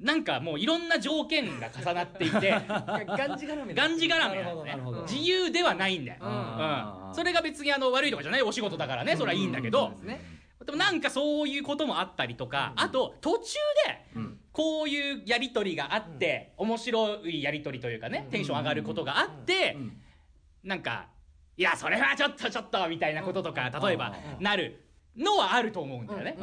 [0.00, 4.76] なんかもういろんな条件が重なっていて がんじがらめがんじがらめね。
[5.08, 6.28] 自由ではないんだよ、うん。
[6.28, 7.14] うん。
[7.14, 10.20] それが別にあの悪いとかじゃないお仕事だからねそれはいいんだけど、ですね
[10.64, 13.54] でもなんかそういうこともあったりとか、あと途中
[13.86, 14.40] でうん。
[14.52, 18.30] こういうやり取りがあって、面白いやり取りというかね、うん。
[18.30, 20.00] テンション上がることがあって、うん。
[20.64, 21.08] なんか
[21.56, 24.44] いやそれはちょっとちょっとみたいなこととか、例えばうん。
[24.44, 24.85] なる
[25.16, 26.36] のはあると思うんだよね、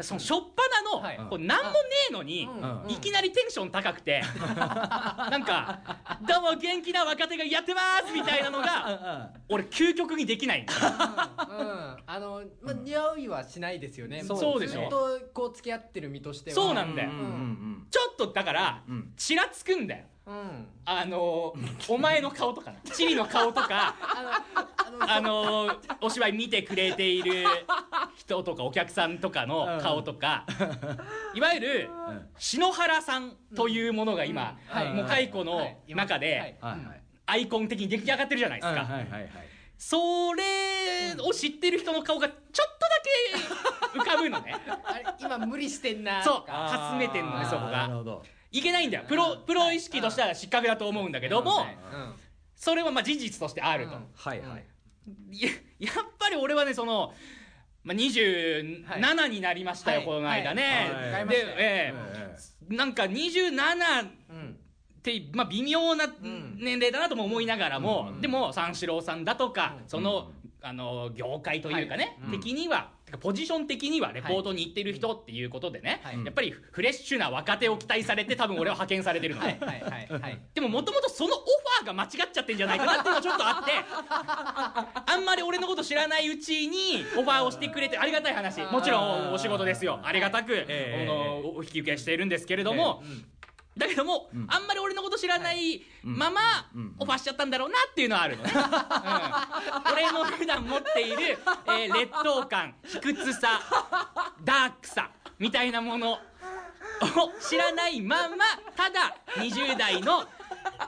[0.00, 1.16] そのしょっぱなの、はい。
[1.28, 1.78] こうなんもね
[2.10, 2.48] えのに、
[2.88, 5.80] いきなりテンション高くて なんか
[6.26, 10.66] 「どうも元気な若手がやってます」みたいなのが俺究極にできない。
[10.68, 14.24] あのまあ似合いはしないですよね。
[14.24, 16.54] そうでしょとこう付き合ってる身としては。
[16.54, 17.10] そうなんだよ。
[17.90, 20.04] ちょっとだからうんちらつくんだよ。
[20.04, 20.10] うん
[20.84, 21.54] あの
[21.88, 24.22] お前の顔とかな チリの顔とかあ
[24.90, 27.44] のああのお芝居見てくれている
[28.16, 30.44] 人とかお客さんとかの顔とか
[31.34, 32.28] いわゆるうん。
[32.38, 34.92] 篠原さんというものが今、はい。
[34.92, 36.58] もう蚕の中で
[37.26, 39.02] アイコン的に出来上がってるじゃないですか、はい。
[39.02, 39.10] はい。
[39.10, 39.30] はい。
[39.78, 43.00] それを知ってる人の顔がちょっとだ
[43.94, 44.54] け浮かぶのね。
[44.84, 46.52] あれ今無理してんなそうとか。
[46.52, 47.70] かすめてんのねそこが。
[47.70, 49.04] なるほどいけないんだよ。
[49.06, 51.66] プロプロ意識としては失格だと思うんだけども
[52.56, 54.06] それはまあ事実としてあると、うん。
[54.14, 54.64] はいはい。
[55.40, 57.14] ややっぱり俺はねその、
[57.84, 60.06] まあ、27になりましたよ、はい。
[60.06, 61.12] この間ね、はい。
[61.12, 61.28] はい。
[61.28, 61.94] で、え
[62.68, 62.74] え。
[62.74, 64.56] なんか27うん
[65.00, 66.10] って、まあ、微妙なん。
[66.58, 68.20] 年齢だなとも思いながらも、うん。
[68.20, 69.88] でも三四郎さんだとか、うん。
[69.88, 70.30] その、
[70.62, 72.34] あの業界というかね、はい。
[72.34, 72.40] うん。
[72.40, 76.24] 的にはポジション的にはレポートに行ってる人っていうことでね、はい。
[76.24, 80.38] やっぱりフレッシュな若手を期待されて 多分俺は派遣されてるの、はいはいはいはい。
[80.54, 83.72] でももともとそのオファーが間違っちゃってんじゃないかなっていうのがちょっとあって
[85.12, 88.60] あんまり俺のこと知らないうちにオファーをしてくれてありがたい話。
[88.62, 90.00] もちろんお仕事ですよ。
[90.02, 90.66] ありがたく、
[91.56, 93.02] お引き受けしているんですけれども、
[93.80, 94.46] だけども、うん。
[94.48, 96.16] あんまり俺のこと知らないうん。
[96.16, 96.40] まま
[96.74, 96.94] うん。
[96.98, 98.56] オファーしちゃったんだろうなっていうのはあるのね、 う
[99.88, 103.60] ん、俺の普段持っている、えー劣等感卑屈さ
[104.44, 106.18] ダークさみたいなものを
[107.40, 108.44] 知らないまま
[108.76, 110.24] ただ20代の、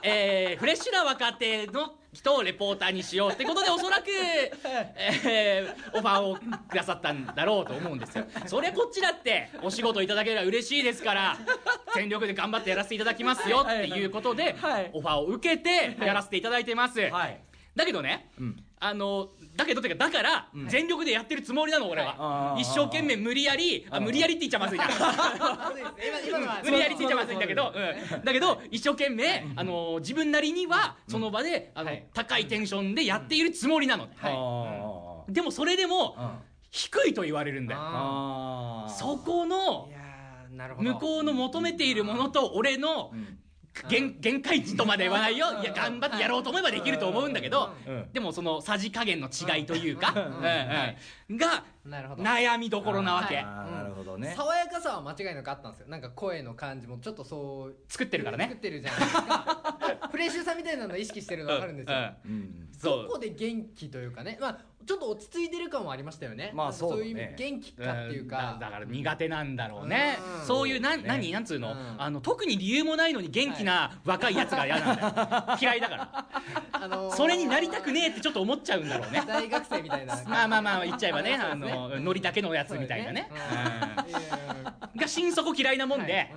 [0.01, 8.25] えーフレッシュな若手の人をレポーターにしようってことでおそらく、えーオファーをくださったんだろうと思うんですよ。
[8.45, 11.37] それこっちだってお仕事いただければ嬉しいですから
[11.95, 14.91] 全力で頑張ってやらせていただきますよっていうことではい。
[14.93, 17.39] オファーを受けてやらせていただいてます、はい。
[17.75, 20.67] だけどねうんあのだけどっていうかだからうん。
[20.67, 22.55] 全力でやってるつもりなの俺は。
[22.59, 24.79] 一生懸命無理やりあ無理やりって言っちゃまずい
[26.63, 32.05] 無理やりって言っちゃまずいんだけど、うん、だけど一生懸命、あの自分なりにはその場であの、はい。
[32.13, 34.07] 高いテンションでやっているつもりなの。
[34.07, 36.17] ね、あでもそれでも
[36.69, 37.79] 低いと言われるんだよ。
[38.89, 40.93] そこのいやーなるほど。
[40.93, 43.39] 向こうの求めているものと俺のうん
[43.89, 45.61] 限限界値とまでは言わないよ。
[45.61, 47.73] いや頑張ってやろうと思えばできると思うんだけど。
[47.87, 48.09] うん。
[48.13, 53.41] でもそのさじ加減の違いというか、が悩みどころなわけ。
[53.41, 54.33] なるほどね。
[54.37, 55.87] 爽やかさは間違いなくあったんですよ。
[55.87, 58.45] なんか声の感じもちょっとそう作ってるからね。
[58.45, 60.09] 作ってるじゃないですか。
[60.11, 62.69] フレッシュさみたいなの意識してるの分かるんですよ、うんうん。
[62.77, 64.37] そこで元気というかね。
[64.39, 66.51] まあちょっと落ち着いてる感はありましたよね。
[66.53, 70.45] まあそういう意味元気かっていううんかだだから苦手なんだろうね、うん。
[70.45, 71.03] そういうな、ね。
[71.05, 71.95] 何なんつうの、うん。
[71.97, 76.25] あの特に理由もないのに元気な若いやつが嫌なんだよ、 嫌いだから
[76.83, 77.15] あのー。
[77.15, 79.23] それになりたくねえってちょっと思っちゃうんだろうね。
[79.25, 80.21] 大学生みたいな。
[80.27, 83.29] まあまあまあ言っちゃえばねあのノリだけのやつみたいなね。
[84.95, 86.29] が心底嫌いなもんで、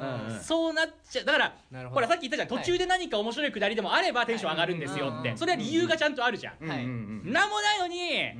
[0.43, 1.25] そうなっちゃう。
[1.25, 2.49] だからほらさっき言ったじゃん。
[2.49, 5.39] 途中で何か面白いくだりでもあればテンション上がるんですよって、はい。
[5.39, 6.67] それは理由がちゃんとあるじゃん。
[6.67, 8.33] なんもないのに、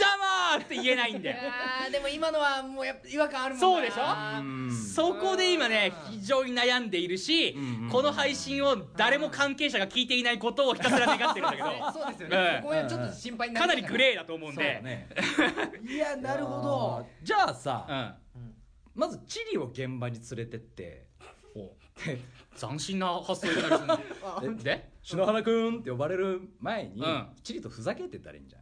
[0.00, 1.36] んだまーって言えないんだよ。
[1.42, 3.60] あーでも今のはもうやっぱ違和感あるもんな。
[3.60, 4.02] そうでしょ？
[4.40, 4.72] うん。
[4.72, 7.90] そこで今ね非常に悩んでいるし、うんうん。
[7.90, 11.68] この配信を誰も関係者が聞いていないことをひたすら願ってるんだけど。
[11.92, 12.32] そうですようん。
[12.32, 14.80] ね、ここはちょっと心配になかなりグレーーだと思うんで。
[14.82, 15.08] ね。
[15.86, 17.06] いやなるほど。
[17.22, 17.86] じゃあさ
[18.34, 18.54] うん。
[18.94, 21.06] まずチリを現場に連れてって。
[21.54, 21.74] お。
[22.58, 23.96] 斬新な発想いただきま
[24.40, 24.90] すねで？
[25.02, 27.26] 篠原くんって呼ばれる前に、うん。
[27.42, 28.58] チリとふざけてたらいいんじゃ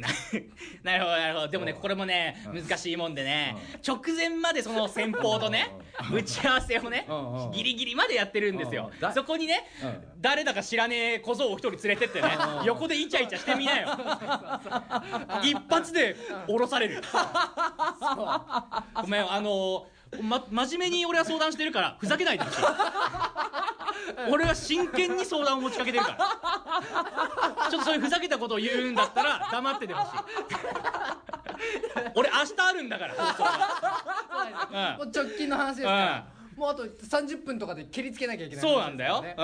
[0.82, 1.48] なるほどなるほど。
[1.48, 1.80] でもねうん。
[1.80, 2.62] これもねうん。
[2.62, 5.70] 難しいもんでね直前までその先方とね
[6.12, 7.06] 打ち合わせをね
[7.52, 8.90] ギリギリまでやってるんですよ。
[9.14, 10.04] そこにねうん。
[10.20, 12.64] 誰だか知らねえ小僧を一人連れてってねうん。
[12.64, 13.88] 横でイチャイチャしてみなよ。
[15.42, 17.02] 一発で降ろされる。
[19.02, 19.86] ごめんあの
[20.22, 22.60] ま、真面目に俺は相談してるからふざけないでほしい。
[24.30, 27.70] 俺は真剣に相談を持ちかけてるから。
[27.70, 30.20] ちょっとそういうふざけたことを言うんだったら黙っててほしい。
[32.14, 33.42] 俺明日あるんだから放送
[34.72, 39.34] がもう直近の話ですから、もうあと30分とかで蹴りつけなきゃいけないそうなんだよ、ね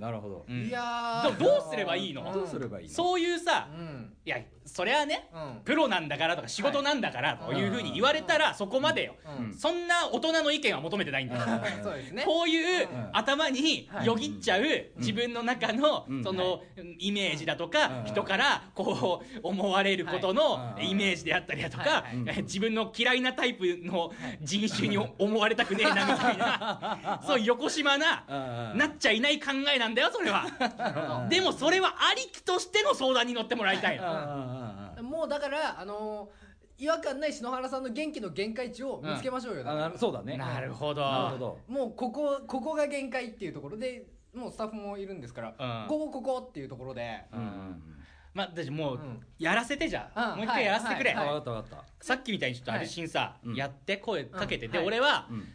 [0.00, 0.64] なるほど、うん。
[0.66, 1.36] いやー。
[1.36, 2.24] でもどうすればいいの？
[2.26, 2.32] うん。
[2.32, 2.94] どうすればいいの？
[2.94, 4.12] そういうさうん。
[4.24, 5.60] いやそれはねうん。
[5.64, 9.14] プロなんだからとか仕事なんだからというふうに言われたらそこまでよ。
[9.38, 9.54] うん。
[9.54, 11.42] そんな大人の意見は求めてないんだよ。
[11.82, 12.24] そうですね。
[12.24, 13.10] こういううん。
[13.12, 14.62] 頭によぎっちゃう
[14.96, 16.24] 自分の中のうん。
[16.24, 16.62] その
[16.98, 18.04] イメージだとかうん。
[18.06, 20.90] 人からこう思われることのはい。
[20.90, 22.04] イメージであったりだとか
[22.42, 27.20] 自分の嫌いなタイプの人種に思われたくねえなみたいな。
[27.26, 28.78] そういう横島なうん。
[28.78, 30.46] なっちゃいない考えなんだよそれは。
[31.28, 35.02] でもそれはありきとしての相談に乗ってもらいたいの。
[35.02, 40.38] もうだからあのー違和感ない篠原さんの元気の限界値を見つけましょうよ、だからあなるそうだね。
[40.38, 41.02] なるほど。
[41.02, 41.58] なるほど。
[41.68, 45.88] もうここここが限界っていうところでもうスタッフもいるんですから、うん。
[45.88, 47.96] ここここっていうところで、うんうん
[48.32, 49.20] まあ私もううん。
[49.38, 50.32] やらせてじゃあ。
[50.32, 51.12] うんもう一回やらせてくれ。
[51.12, 53.54] はい分かった分かっさっきみたいにちょっとアルシンさうん。
[53.54, 54.66] やって声かけて。
[54.66, 54.86] でうんはい。
[54.86, 55.48] 俺はたうん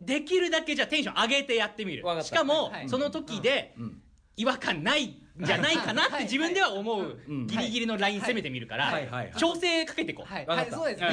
[0.00, 2.06] できるだけじゃあテンション上げてやってみる。
[2.06, 2.28] わかった。
[2.28, 2.88] しかもはい。
[2.88, 4.02] その時でうん。
[4.36, 6.18] 違和感ないんじゃないかなっはい。
[6.18, 7.46] て自分では思ううん。
[7.48, 9.00] ギリギリのライン攻めてみるから
[9.36, 10.32] 調整かけていこう。
[10.32, 11.08] はい、そうですね、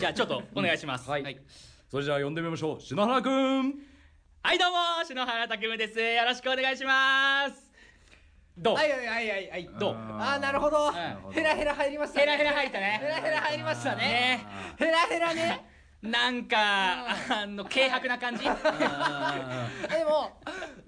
[0.00, 1.08] じゃあちょっとお願いします。
[1.08, 1.22] はい。
[1.22, 1.40] はい。
[1.88, 2.80] それじゃあ呼んでみましょう。
[2.80, 3.74] 篠原くん。
[4.42, 6.00] はいどうも篠原拓夢です。
[6.00, 7.70] よろしくお願いします。
[8.58, 8.74] どう？
[8.74, 9.70] はいはいはいはいはい。
[9.78, 9.94] どう？
[9.94, 10.94] ああなるほど、ん
[11.32, 12.98] ヘラヘラ入りましたヘラヘラ入ったね。
[13.00, 14.02] ヘラヘラ入りましたね。
[14.02, 14.46] ね。
[14.76, 15.71] ヘラヘラね
[16.02, 16.56] なんか
[17.30, 18.42] あの軽薄な感じ？
[18.42, 18.50] で
[20.04, 20.32] も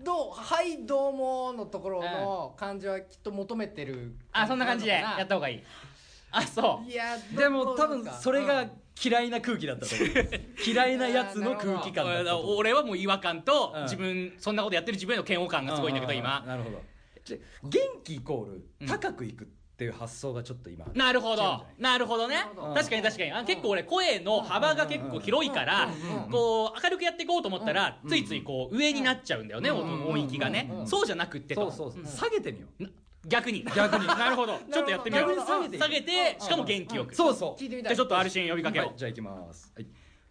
[0.02, 0.32] どう？
[0.34, 5.62] はいどうものところの感じはきっと求めてるあそんな感じでやった方がいい。
[6.32, 6.90] あそう。
[6.90, 8.70] いやでも多分それがうん
[9.04, 10.08] 嫌いな空気だったと思う。
[10.66, 13.82] 嫌いなやつの空気感だった俺はもう違和感とうん。
[13.84, 16.42] 自分そんなことやってる自分への嫌悪感がすごいんだけど今。
[16.44, 16.82] なるほど。
[17.24, 21.64] じゃ元気イコーうんル高くいくっていう発想がちょっと今なるほど。
[21.78, 22.36] なるほどね。
[22.74, 23.32] 確かに確かに。
[23.32, 30.70] あ結構俺声の幅が結構広いからうんこう明るくやっていこうと思ったらうんついついこう上になっちゃうんだよねうん音音域がね。
[30.72, 31.72] うんそうじゃなくってと。
[31.72, 32.16] そうそうそう。
[32.16, 32.84] 下げてみよう。
[33.26, 33.64] 逆に。
[33.74, 34.06] 逆に。
[34.06, 34.58] なるほど。
[34.72, 35.28] ちょっとやってみよう。
[35.30, 37.10] 逆に下げて下げてしかも元気よく。
[37.10, 38.86] じそうそう聞いてみたいゃあちょっと R シーン呼びかけよう。
[38.88, 38.96] はい。
[38.96, 39.72] じゃあ行きます。
[39.74, 39.86] はい。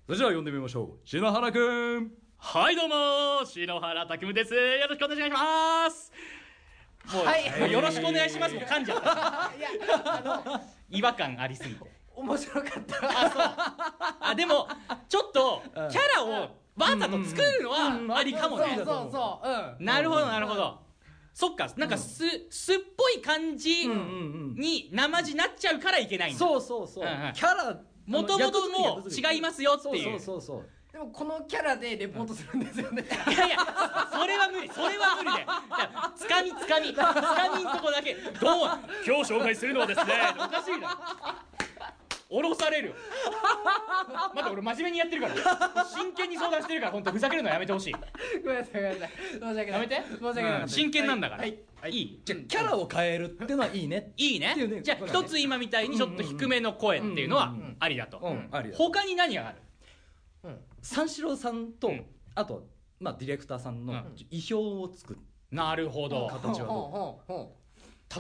[0.06, 1.08] それじゃあ呼んでみましょう。
[1.08, 2.12] 篠原くん。
[2.38, 4.54] はいどうも篠原拓夢です。
[4.54, 6.12] よろしくお願いします
[7.06, 7.60] はい。
[7.60, 8.54] もうよろしくお願いします。
[8.56, 9.10] もう噛んじゃった。
[9.58, 9.68] いや
[10.06, 11.92] あの違和感ありすぎて。
[12.16, 12.98] 面白かった。
[13.26, 13.44] あそう。
[14.22, 14.68] あでも
[15.10, 15.86] ちょっとキうん。
[15.88, 16.30] ャラを
[16.76, 18.74] わざと作るのはありかもね。
[18.78, 19.48] そうそうそう。
[19.80, 19.86] うん。
[19.86, 20.80] なるほどなるほど。
[21.34, 21.68] そっか。
[21.78, 24.00] なんかすすっぽい感じうんうんう
[24.54, 24.56] ん。
[24.56, 26.40] に生地なっちゃうからいけないんだ。
[26.40, 27.04] そうそうそう。
[27.04, 27.34] うんうん。
[27.34, 33.04] キャラもともとも違いますよっていうそうそうそうでもこのキャラでレポートするんですよね。
[33.04, 33.58] いやいや
[34.12, 35.48] それは無理それは無理だよ
[36.16, 36.94] つかみつかみ。
[36.94, 38.30] つかみんとこだけどう
[39.04, 40.96] 今日紹介するのはですねおかしいな。
[42.30, 42.94] 降ろされるよ。
[44.36, 45.86] 待って俺真面目にやってるから。
[45.86, 47.94] 真剣に相談してるから本当ふざけるのやめてほしい。
[48.44, 49.18] ごめんなさいごめんなさい。
[49.34, 49.72] 申し訳ない。
[49.72, 49.96] やめて。
[49.96, 50.68] 申し訳なかった。
[50.68, 51.58] 真剣なんだから、はい。
[51.90, 52.22] い、い。
[52.24, 54.14] じゃあキャラを変えるっていうのはいいね。
[54.18, 54.52] いいね。
[54.52, 54.82] っていうね。
[54.84, 58.48] じゃあ一つ今みたいにちょっと低めの声っていうのはありだと、うん。
[58.52, 58.78] ありだ。
[58.78, 59.58] 他に何がある？
[60.82, 62.06] 三四郎さんと、うん。
[62.36, 62.68] あと
[63.00, 64.16] まあディレクターさんのうん。
[64.30, 65.20] 意表を作る
[65.52, 66.28] なるほど。
[66.28, 67.34] 形はどうほうほう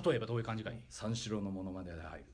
[0.03, 0.76] ほ例えばどういう感じがい？
[0.76, 2.26] い三四郎のモノマネで入る。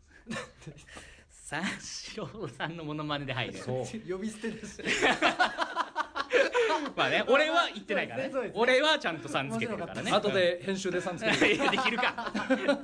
[1.30, 3.54] 三四郎さんのモノマネで入る。
[3.58, 3.82] そう。
[3.82, 4.82] う 呼び捨てです
[6.96, 8.30] まあね俺は言ってないからね。
[8.32, 10.12] そうですね俺はちゃんとさんつけてるからね。
[10.12, 12.32] 後で編集でさんつけていや できるか。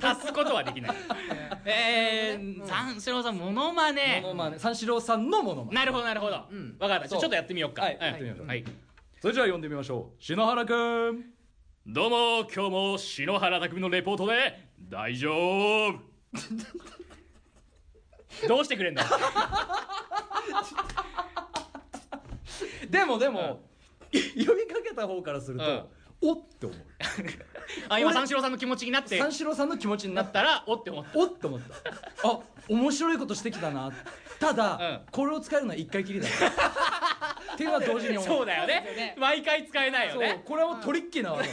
[0.00, 0.96] 足すことはできない。
[1.64, 4.20] えー、三四郎さんモノマネ。
[4.22, 4.58] モノマネ。
[4.58, 5.74] 三四郎さんのモノマネ。
[5.76, 6.76] なるほどなるほど、うん。
[6.78, 7.08] 分かった。
[7.08, 7.20] じゃあそう。
[7.20, 7.82] ちょっとやってみようか。
[7.82, 7.98] はい。
[7.98, 8.02] ん。
[8.02, 8.64] やってみましょうはい。
[9.20, 10.22] それじゃあ呼んでみましょう。
[10.22, 11.24] 篠原くん。
[11.86, 16.00] どうも今日も篠原匠のレポートで大丈夫。
[18.48, 19.04] どうしてくれんだ
[22.90, 23.60] でもでも、
[24.12, 26.78] 呼びかけた方からすると、おって思う。
[27.88, 31.18] あ今俺三四郎さんの気持ちになって三四郎さんの気持ちになっなったたらおって思った。
[31.18, 32.28] おって思った。
[32.28, 33.92] あ面白いことしてきたな。
[34.40, 35.12] ただ、うん。
[35.12, 36.28] これを使えるのは一回きりだ。
[37.54, 38.28] っていうのは同時に思う。
[38.28, 39.14] そうだよね。
[39.18, 41.48] 毎回使えないよそうねこれはもうトリッキーなわけ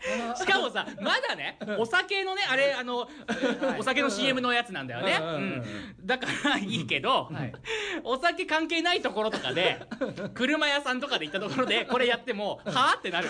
[0.36, 3.08] しかもさまだねお酒のねあれあの
[3.78, 5.62] お酒の CM のやつなんだよね。
[6.04, 7.52] だからいいけどはい。
[8.04, 9.80] お酒関係ないところとかで
[10.34, 13.28] 車屋さんとかで行ったところでこれやってもはあってなる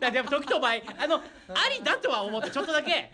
[0.00, 1.20] だからやっぱ時と場合あのあ
[1.76, 3.12] りだとは思ってちょっとだけ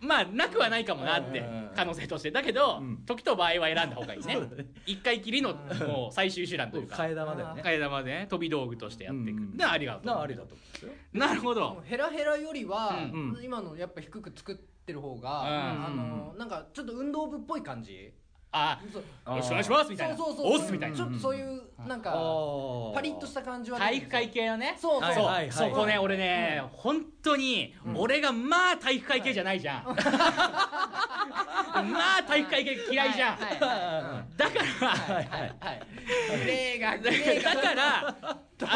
[0.00, 2.30] まあなくはないかもなってうん可能性として。
[2.30, 4.38] だけどうん時と場合は選んだ方がいいね。
[4.86, 6.96] 一回きりのもう最終手段というか。
[6.96, 7.62] 替え玉だよね。
[7.62, 9.38] 替え玉でね飛び道具としてやっていく。
[9.38, 10.06] うんでありがとう。
[10.06, 10.92] なありだと思うんですよ。
[11.14, 11.82] なるほど。
[11.84, 13.38] ヘラヘラよりは、うん。
[13.42, 15.86] 今のやっぱ低く作ってる方が、うん。
[15.86, 18.12] あのなんかちょっと運動部っぽい感じ
[18.56, 18.80] あ
[19.30, 20.16] よろしくお願いしますみたいな。
[20.16, 20.96] そうそうそうおっすみたいな。
[20.96, 22.10] ちょっとそういうなんか
[22.94, 24.76] パリッとした感じは体育会系のね。
[24.80, 29.84] そうそう、そこね俺ね本当に俺がまあ体育会系じゃないじゃん。
[31.92, 33.38] まあ体育会系嫌いじゃん。
[34.36, 35.14] だからはい。
[35.14, 35.26] はい。
[35.60, 35.82] はい。
[36.40, 37.10] グレーがグ
[37.42, 38.16] だから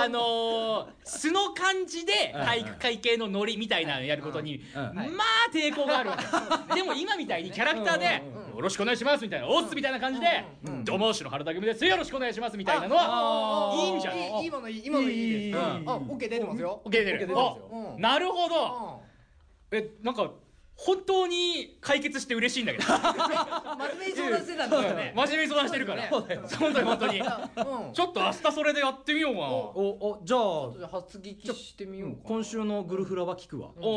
[0.05, 4.83] あのー素の感じで体育会系のノリみたいなのやることにうん。
[4.95, 6.11] まあ抵抗がある。
[6.11, 6.17] わ
[6.69, 10.45] けでも今みたいにキャラクターでうん「よろしくお願いします」みたいな「おっす」みたいな感じで
[10.85, 11.85] 「どうも篠原匠です。
[11.87, 14.47] よろしくお願いします」みたいなのはあいいんじゃんい？
[14.47, 15.59] いものいい今のいいです。
[15.59, 16.83] あオッケー出てますよ。
[16.85, 17.35] OK 出て OK 出る
[17.99, 18.40] なるほど
[19.73, 20.31] えなんか
[20.83, 22.85] 本当に解決して嬉しいんだけど。
[22.89, 25.13] 真面目に相談してたんだよね。
[25.15, 26.09] 真面目に相談してるから。
[26.09, 27.21] そうだよ本当に本当に。
[27.21, 27.93] うん。
[27.93, 30.41] ちょっと明日それでやってみようかなおおじゃあ
[30.91, 33.69] 初聞きしてみよう今週のグルフラは聞くわ。
[33.79, 33.93] おうおう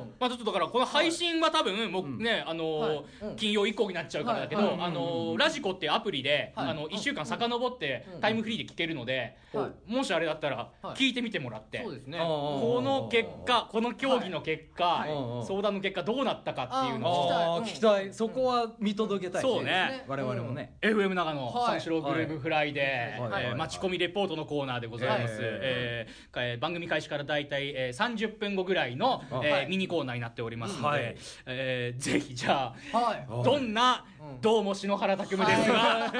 [0.00, 3.04] おうまあちょっとだからこの配信は多分もうねあのーはい。
[3.22, 3.36] うん。
[3.36, 6.68] 金曜以降になっちゃうからだけどあのーラジコってアプリではい。
[6.68, 10.94] あの1週間遡ってうんタイムフリーで聞けるのではもしあれだったらはい。
[10.94, 11.80] 聞いてみてもらって。
[11.82, 12.18] そうですね。
[12.18, 15.06] この結果この競技の結果は
[15.42, 15.46] い。
[15.46, 18.12] 相談の結果どうなったかっていうのを聞きたい。
[18.12, 20.04] そこは見届けたいそうね。
[20.06, 20.76] 我々もね。
[20.82, 21.80] FM 長野はい。
[21.80, 23.30] 三四郎グループフライデー、はい。
[23.30, 23.44] はい。
[23.44, 31.16] えー待ち込みレポートのコーナーでございます、えーえー番組開始から大体、えー、30分後ぐらいの、えーはいミニコーナーになっておりますので、はい。
[31.46, 36.12] えーぜひじゃあどんなうん「どうも篠原拓夢ですが」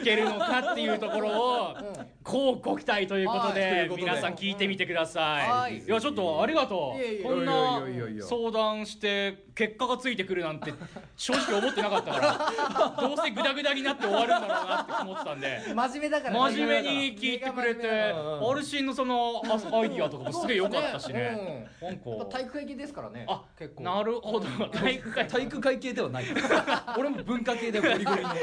[0.00, 2.06] 聞けるのかっていうところをうん。
[2.22, 3.52] こうご期待ということはい。
[3.54, 4.02] といでうことで。
[4.02, 5.78] 皆さん聞いてみてくださはい。
[5.78, 7.18] いいやちょっとありがといえいえ。
[7.20, 8.24] うこんないやいやいやいや。
[8.24, 9.21] 相談して
[9.54, 10.72] 結果がついてくるなんて
[11.16, 21.66] 正直思ってなかったからどうせグダグダになって終わるんだろうなって思ってたんで真面目だから真面目に聞いてくれてうんアルシンのそのあアイディアとかもすげえ良かったしね。
[21.80, 21.92] なん。
[21.92, 23.26] やっぱか体育会系ですからね。
[23.28, 23.82] あ結構。
[23.82, 24.46] なるほど。
[24.68, 26.24] 体育会体育会系ではない。
[26.98, 28.34] 俺も文化系でゴリゴリのこ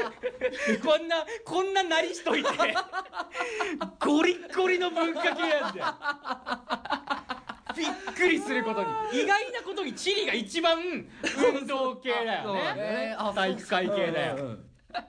[0.96, 2.48] んなこんななりしといて
[4.00, 5.86] ゴリッゴリの文化系なんだよ
[7.76, 8.88] びっくりすることに。
[9.22, 13.16] 意外なことにチリが一番運動系だよね。
[13.34, 14.36] 体育会系だよ。
[14.36, 14.64] うんうん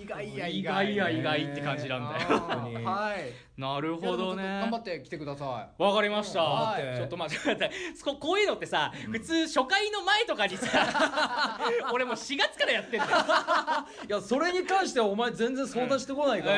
[0.00, 0.96] 意外や意外。
[0.96, 2.40] や意外って感じなんだよ。
[2.84, 6.96] はいなるほどいやでもちょっと頑張ねって来てくださわかりました、はい。
[6.96, 7.74] ちょっと待って待って
[8.04, 11.60] ここういうのってさ普通初回の前とかにさ
[11.92, 13.10] 俺もう4月からやってんだよ。
[14.08, 16.56] いやそれに関してはお前全然相談してこないから、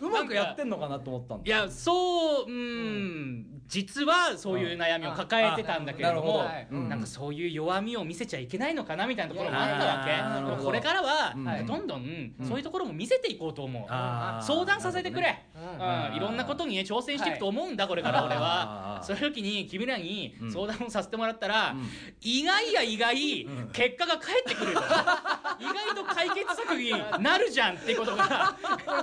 [0.00, 1.44] うまくやってんのかなと思ったんだ。
[1.44, 7.00] いやそううん実はそういう悩みを抱えてたんだけれどもあなん。
[7.00, 10.64] かそういう弱みを見せちゃいけないのかなみたいなところもあったわけ。
[10.64, 11.76] これからはうんど。
[11.76, 13.86] んどんそういうところも見せていこうと思う。
[13.88, 15.42] 相談させてくれ。
[15.54, 16.16] うんうん。
[16.16, 19.00] いろんなことにね挑戦していくと思うんだこれから俺あは。
[19.02, 21.86] ーそういう時に君らにうん相談をさせてもらったら、うん
[22.22, 23.14] 意外や意外、
[23.44, 23.70] ん。
[23.72, 26.90] 結果が返ってくると意外と解決策に
[27.22, 28.56] なるじゃんってことが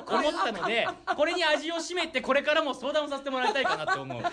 [0.07, 4.23] 思ったのでこれに味を占めてこれからも相談をさせてもらいたいかなって思う。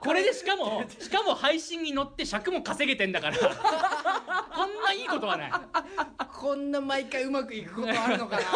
[0.00, 3.36] これでしかもしかも配信に乗って尺も稼げてんだから。
[3.38, 5.52] こんないいことはない。
[6.40, 8.42] こんな毎回うまくいくことあるのかな。
[8.42, 8.48] ま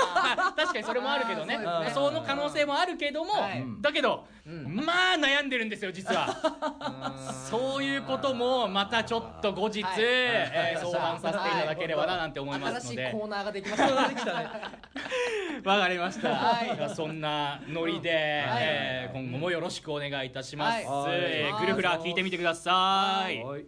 [0.48, 1.58] あ確かにそれもあるけどね。
[1.94, 3.64] その可能性もあるけども、はい。
[3.80, 4.76] だけど、うん。
[4.84, 7.14] まあ悩んでるんですよ実は。
[7.50, 9.94] そういうこともまたちょっと後日、はい。
[9.98, 15.70] えー相談させていただければななんて思います新しいのでコーナーができました。
[15.70, 16.76] わかりました、はい。
[16.76, 21.10] ではそんなノリで、えー今後もよろしくお願いいたします、はい。
[21.12, 23.64] えーグルフラー聞いてみてください、はい。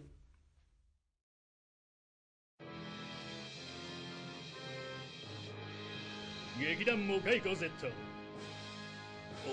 [6.59, 7.69] 劇団モカイコ Z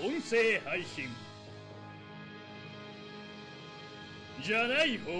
[0.01, 1.07] 音声配信。
[4.41, 5.11] じゃない方。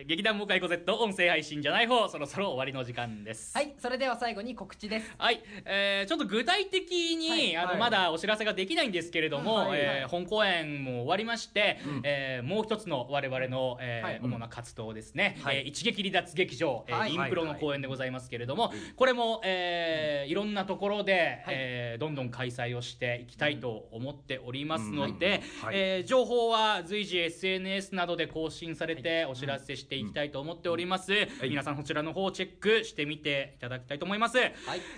[0.00, 3.56] えー劇団モカイコ Z 音声配信じゃない方そろそろ終わりの時間です。
[3.56, 5.14] はいそれでは最後に告知です。
[5.18, 9.78] はい、えーちょっと具体的に、はいあのはいまだお知らせができないんですけれども、はいはい。
[9.80, 12.00] えー本公演も終わりまして、うん。
[12.04, 14.20] えーもう一つの我々の、えーはい。
[14.22, 15.58] 主な活動ですね、はい。
[15.58, 17.14] えー一撃離脱劇場、えーはい。
[17.14, 25.66] インプロの公演でございますけれども、これも、えーいろんなところで、えーどんどん開催をしていきたいと思っておりますので、うん。
[25.66, 25.76] はい。
[25.76, 31.28] えー情報は随時 SNS などで更新されてお知らせしていきたいと思っております、い。
[31.42, 34.52] 皆さんそちらの方をチェックしてみていただきたいと思います、はい。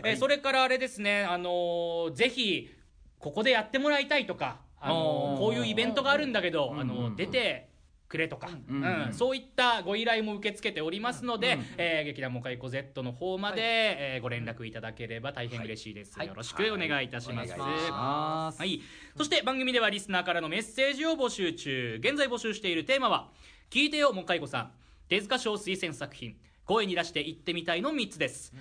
[0.04, 2.70] えーそれからあれですね、あのーぜひ
[3.18, 7.70] ここでやってもらいたいとか、あのーこういうイベントがあるんだけど、うんあの出て
[8.08, 16.26] くれとか、うんうんそういったご依頼も受け付けておりますので、うんえー劇団モカイコ Z の方まで、えーご連絡いただければ大変嬉しいです、はい。
[16.26, 17.54] よろしくお願いいたします。
[17.54, 18.58] お願いします。
[18.58, 18.82] はい、
[19.16, 21.96] そして番組ではリスナーからのメッセージを募集中。
[22.00, 23.30] 現在募集しているテーマは
[23.72, 24.70] 「聞いてよもかいこさん。
[25.08, 26.36] 手塚賞推薦作品。
[26.66, 28.52] 声に出して言ってみたい」の3つです、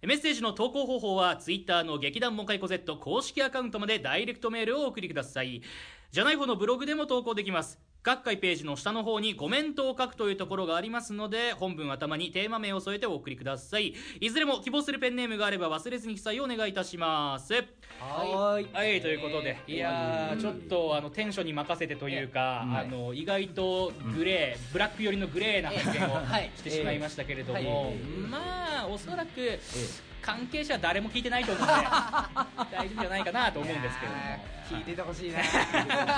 [0.00, 5.60] メッセージの投稿方法はツイッターの劇団モカイコ Z 公式アカウントまでダイレクトメールをお送りください。
[6.10, 13.94] じゃない方のブログでも投稿できます各回ページの下の方にコメントを書くというところがありますので本文頭にテーマ名を添えてお送りください。
[14.20, 17.54] いずれも希望するペンネームがあれば忘れずに記載をお願いいたします。
[17.54, 22.76] はいはいということでいやーちょっとあのテンションに任せてというか、うん。
[22.76, 26.50] あの意外とグレー、ブラック寄りのグレーな発言をはい。
[26.56, 29.58] してしまいましたけれども、ええまあおそらく
[30.24, 31.74] 関係者は誰も聞いてないと思うんで
[32.72, 34.54] 大丈夫じゃないかなと思うんですけれども。
[34.64, 35.44] 聞いててほしいね。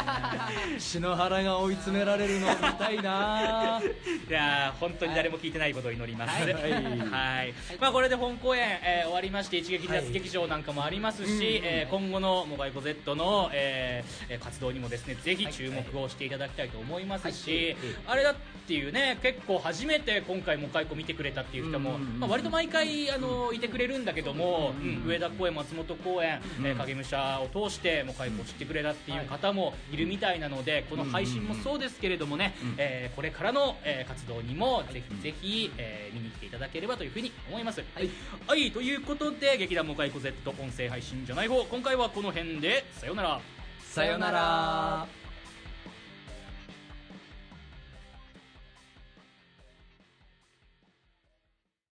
[0.78, 3.80] 篠原が追い詰められるのを見たいな。
[4.28, 6.44] いやー本当に誰も聞いてないことを祈ります。
[6.44, 6.54] はい。
[6.54, 7.54] はい。
[7.80, 17.76] まあこれで本公演、えー終わりまして一撃離脱劇場なんかもありますし、えー今後のモバイコ Z の、えーえー活動にもですねぜひ注目をしていただきたいと思いますし、
[18.06, 18.34] あれだっ
[18.68, 37.80] ていうね結構初めて今回モカイコ見てくれたっていう人も、うんまあ割と毎回あのいてくれるんだけども、うん上田公演松本公演、えー影武者を通してモカイコを知ってくれたっていう方もいるみたいなのでこの配信もそうですけれどもね、えーこれからの、えー活動にもぜひぜひ、えー見に来ていただければというふうに思います。
[37.94, 38.08] はい、
[38.46, 43.40] はい、ということで劇団モカイコ Z 音声配信じゃない方今回はこの辺でさようなら。
[43.96, 45.25] さよなら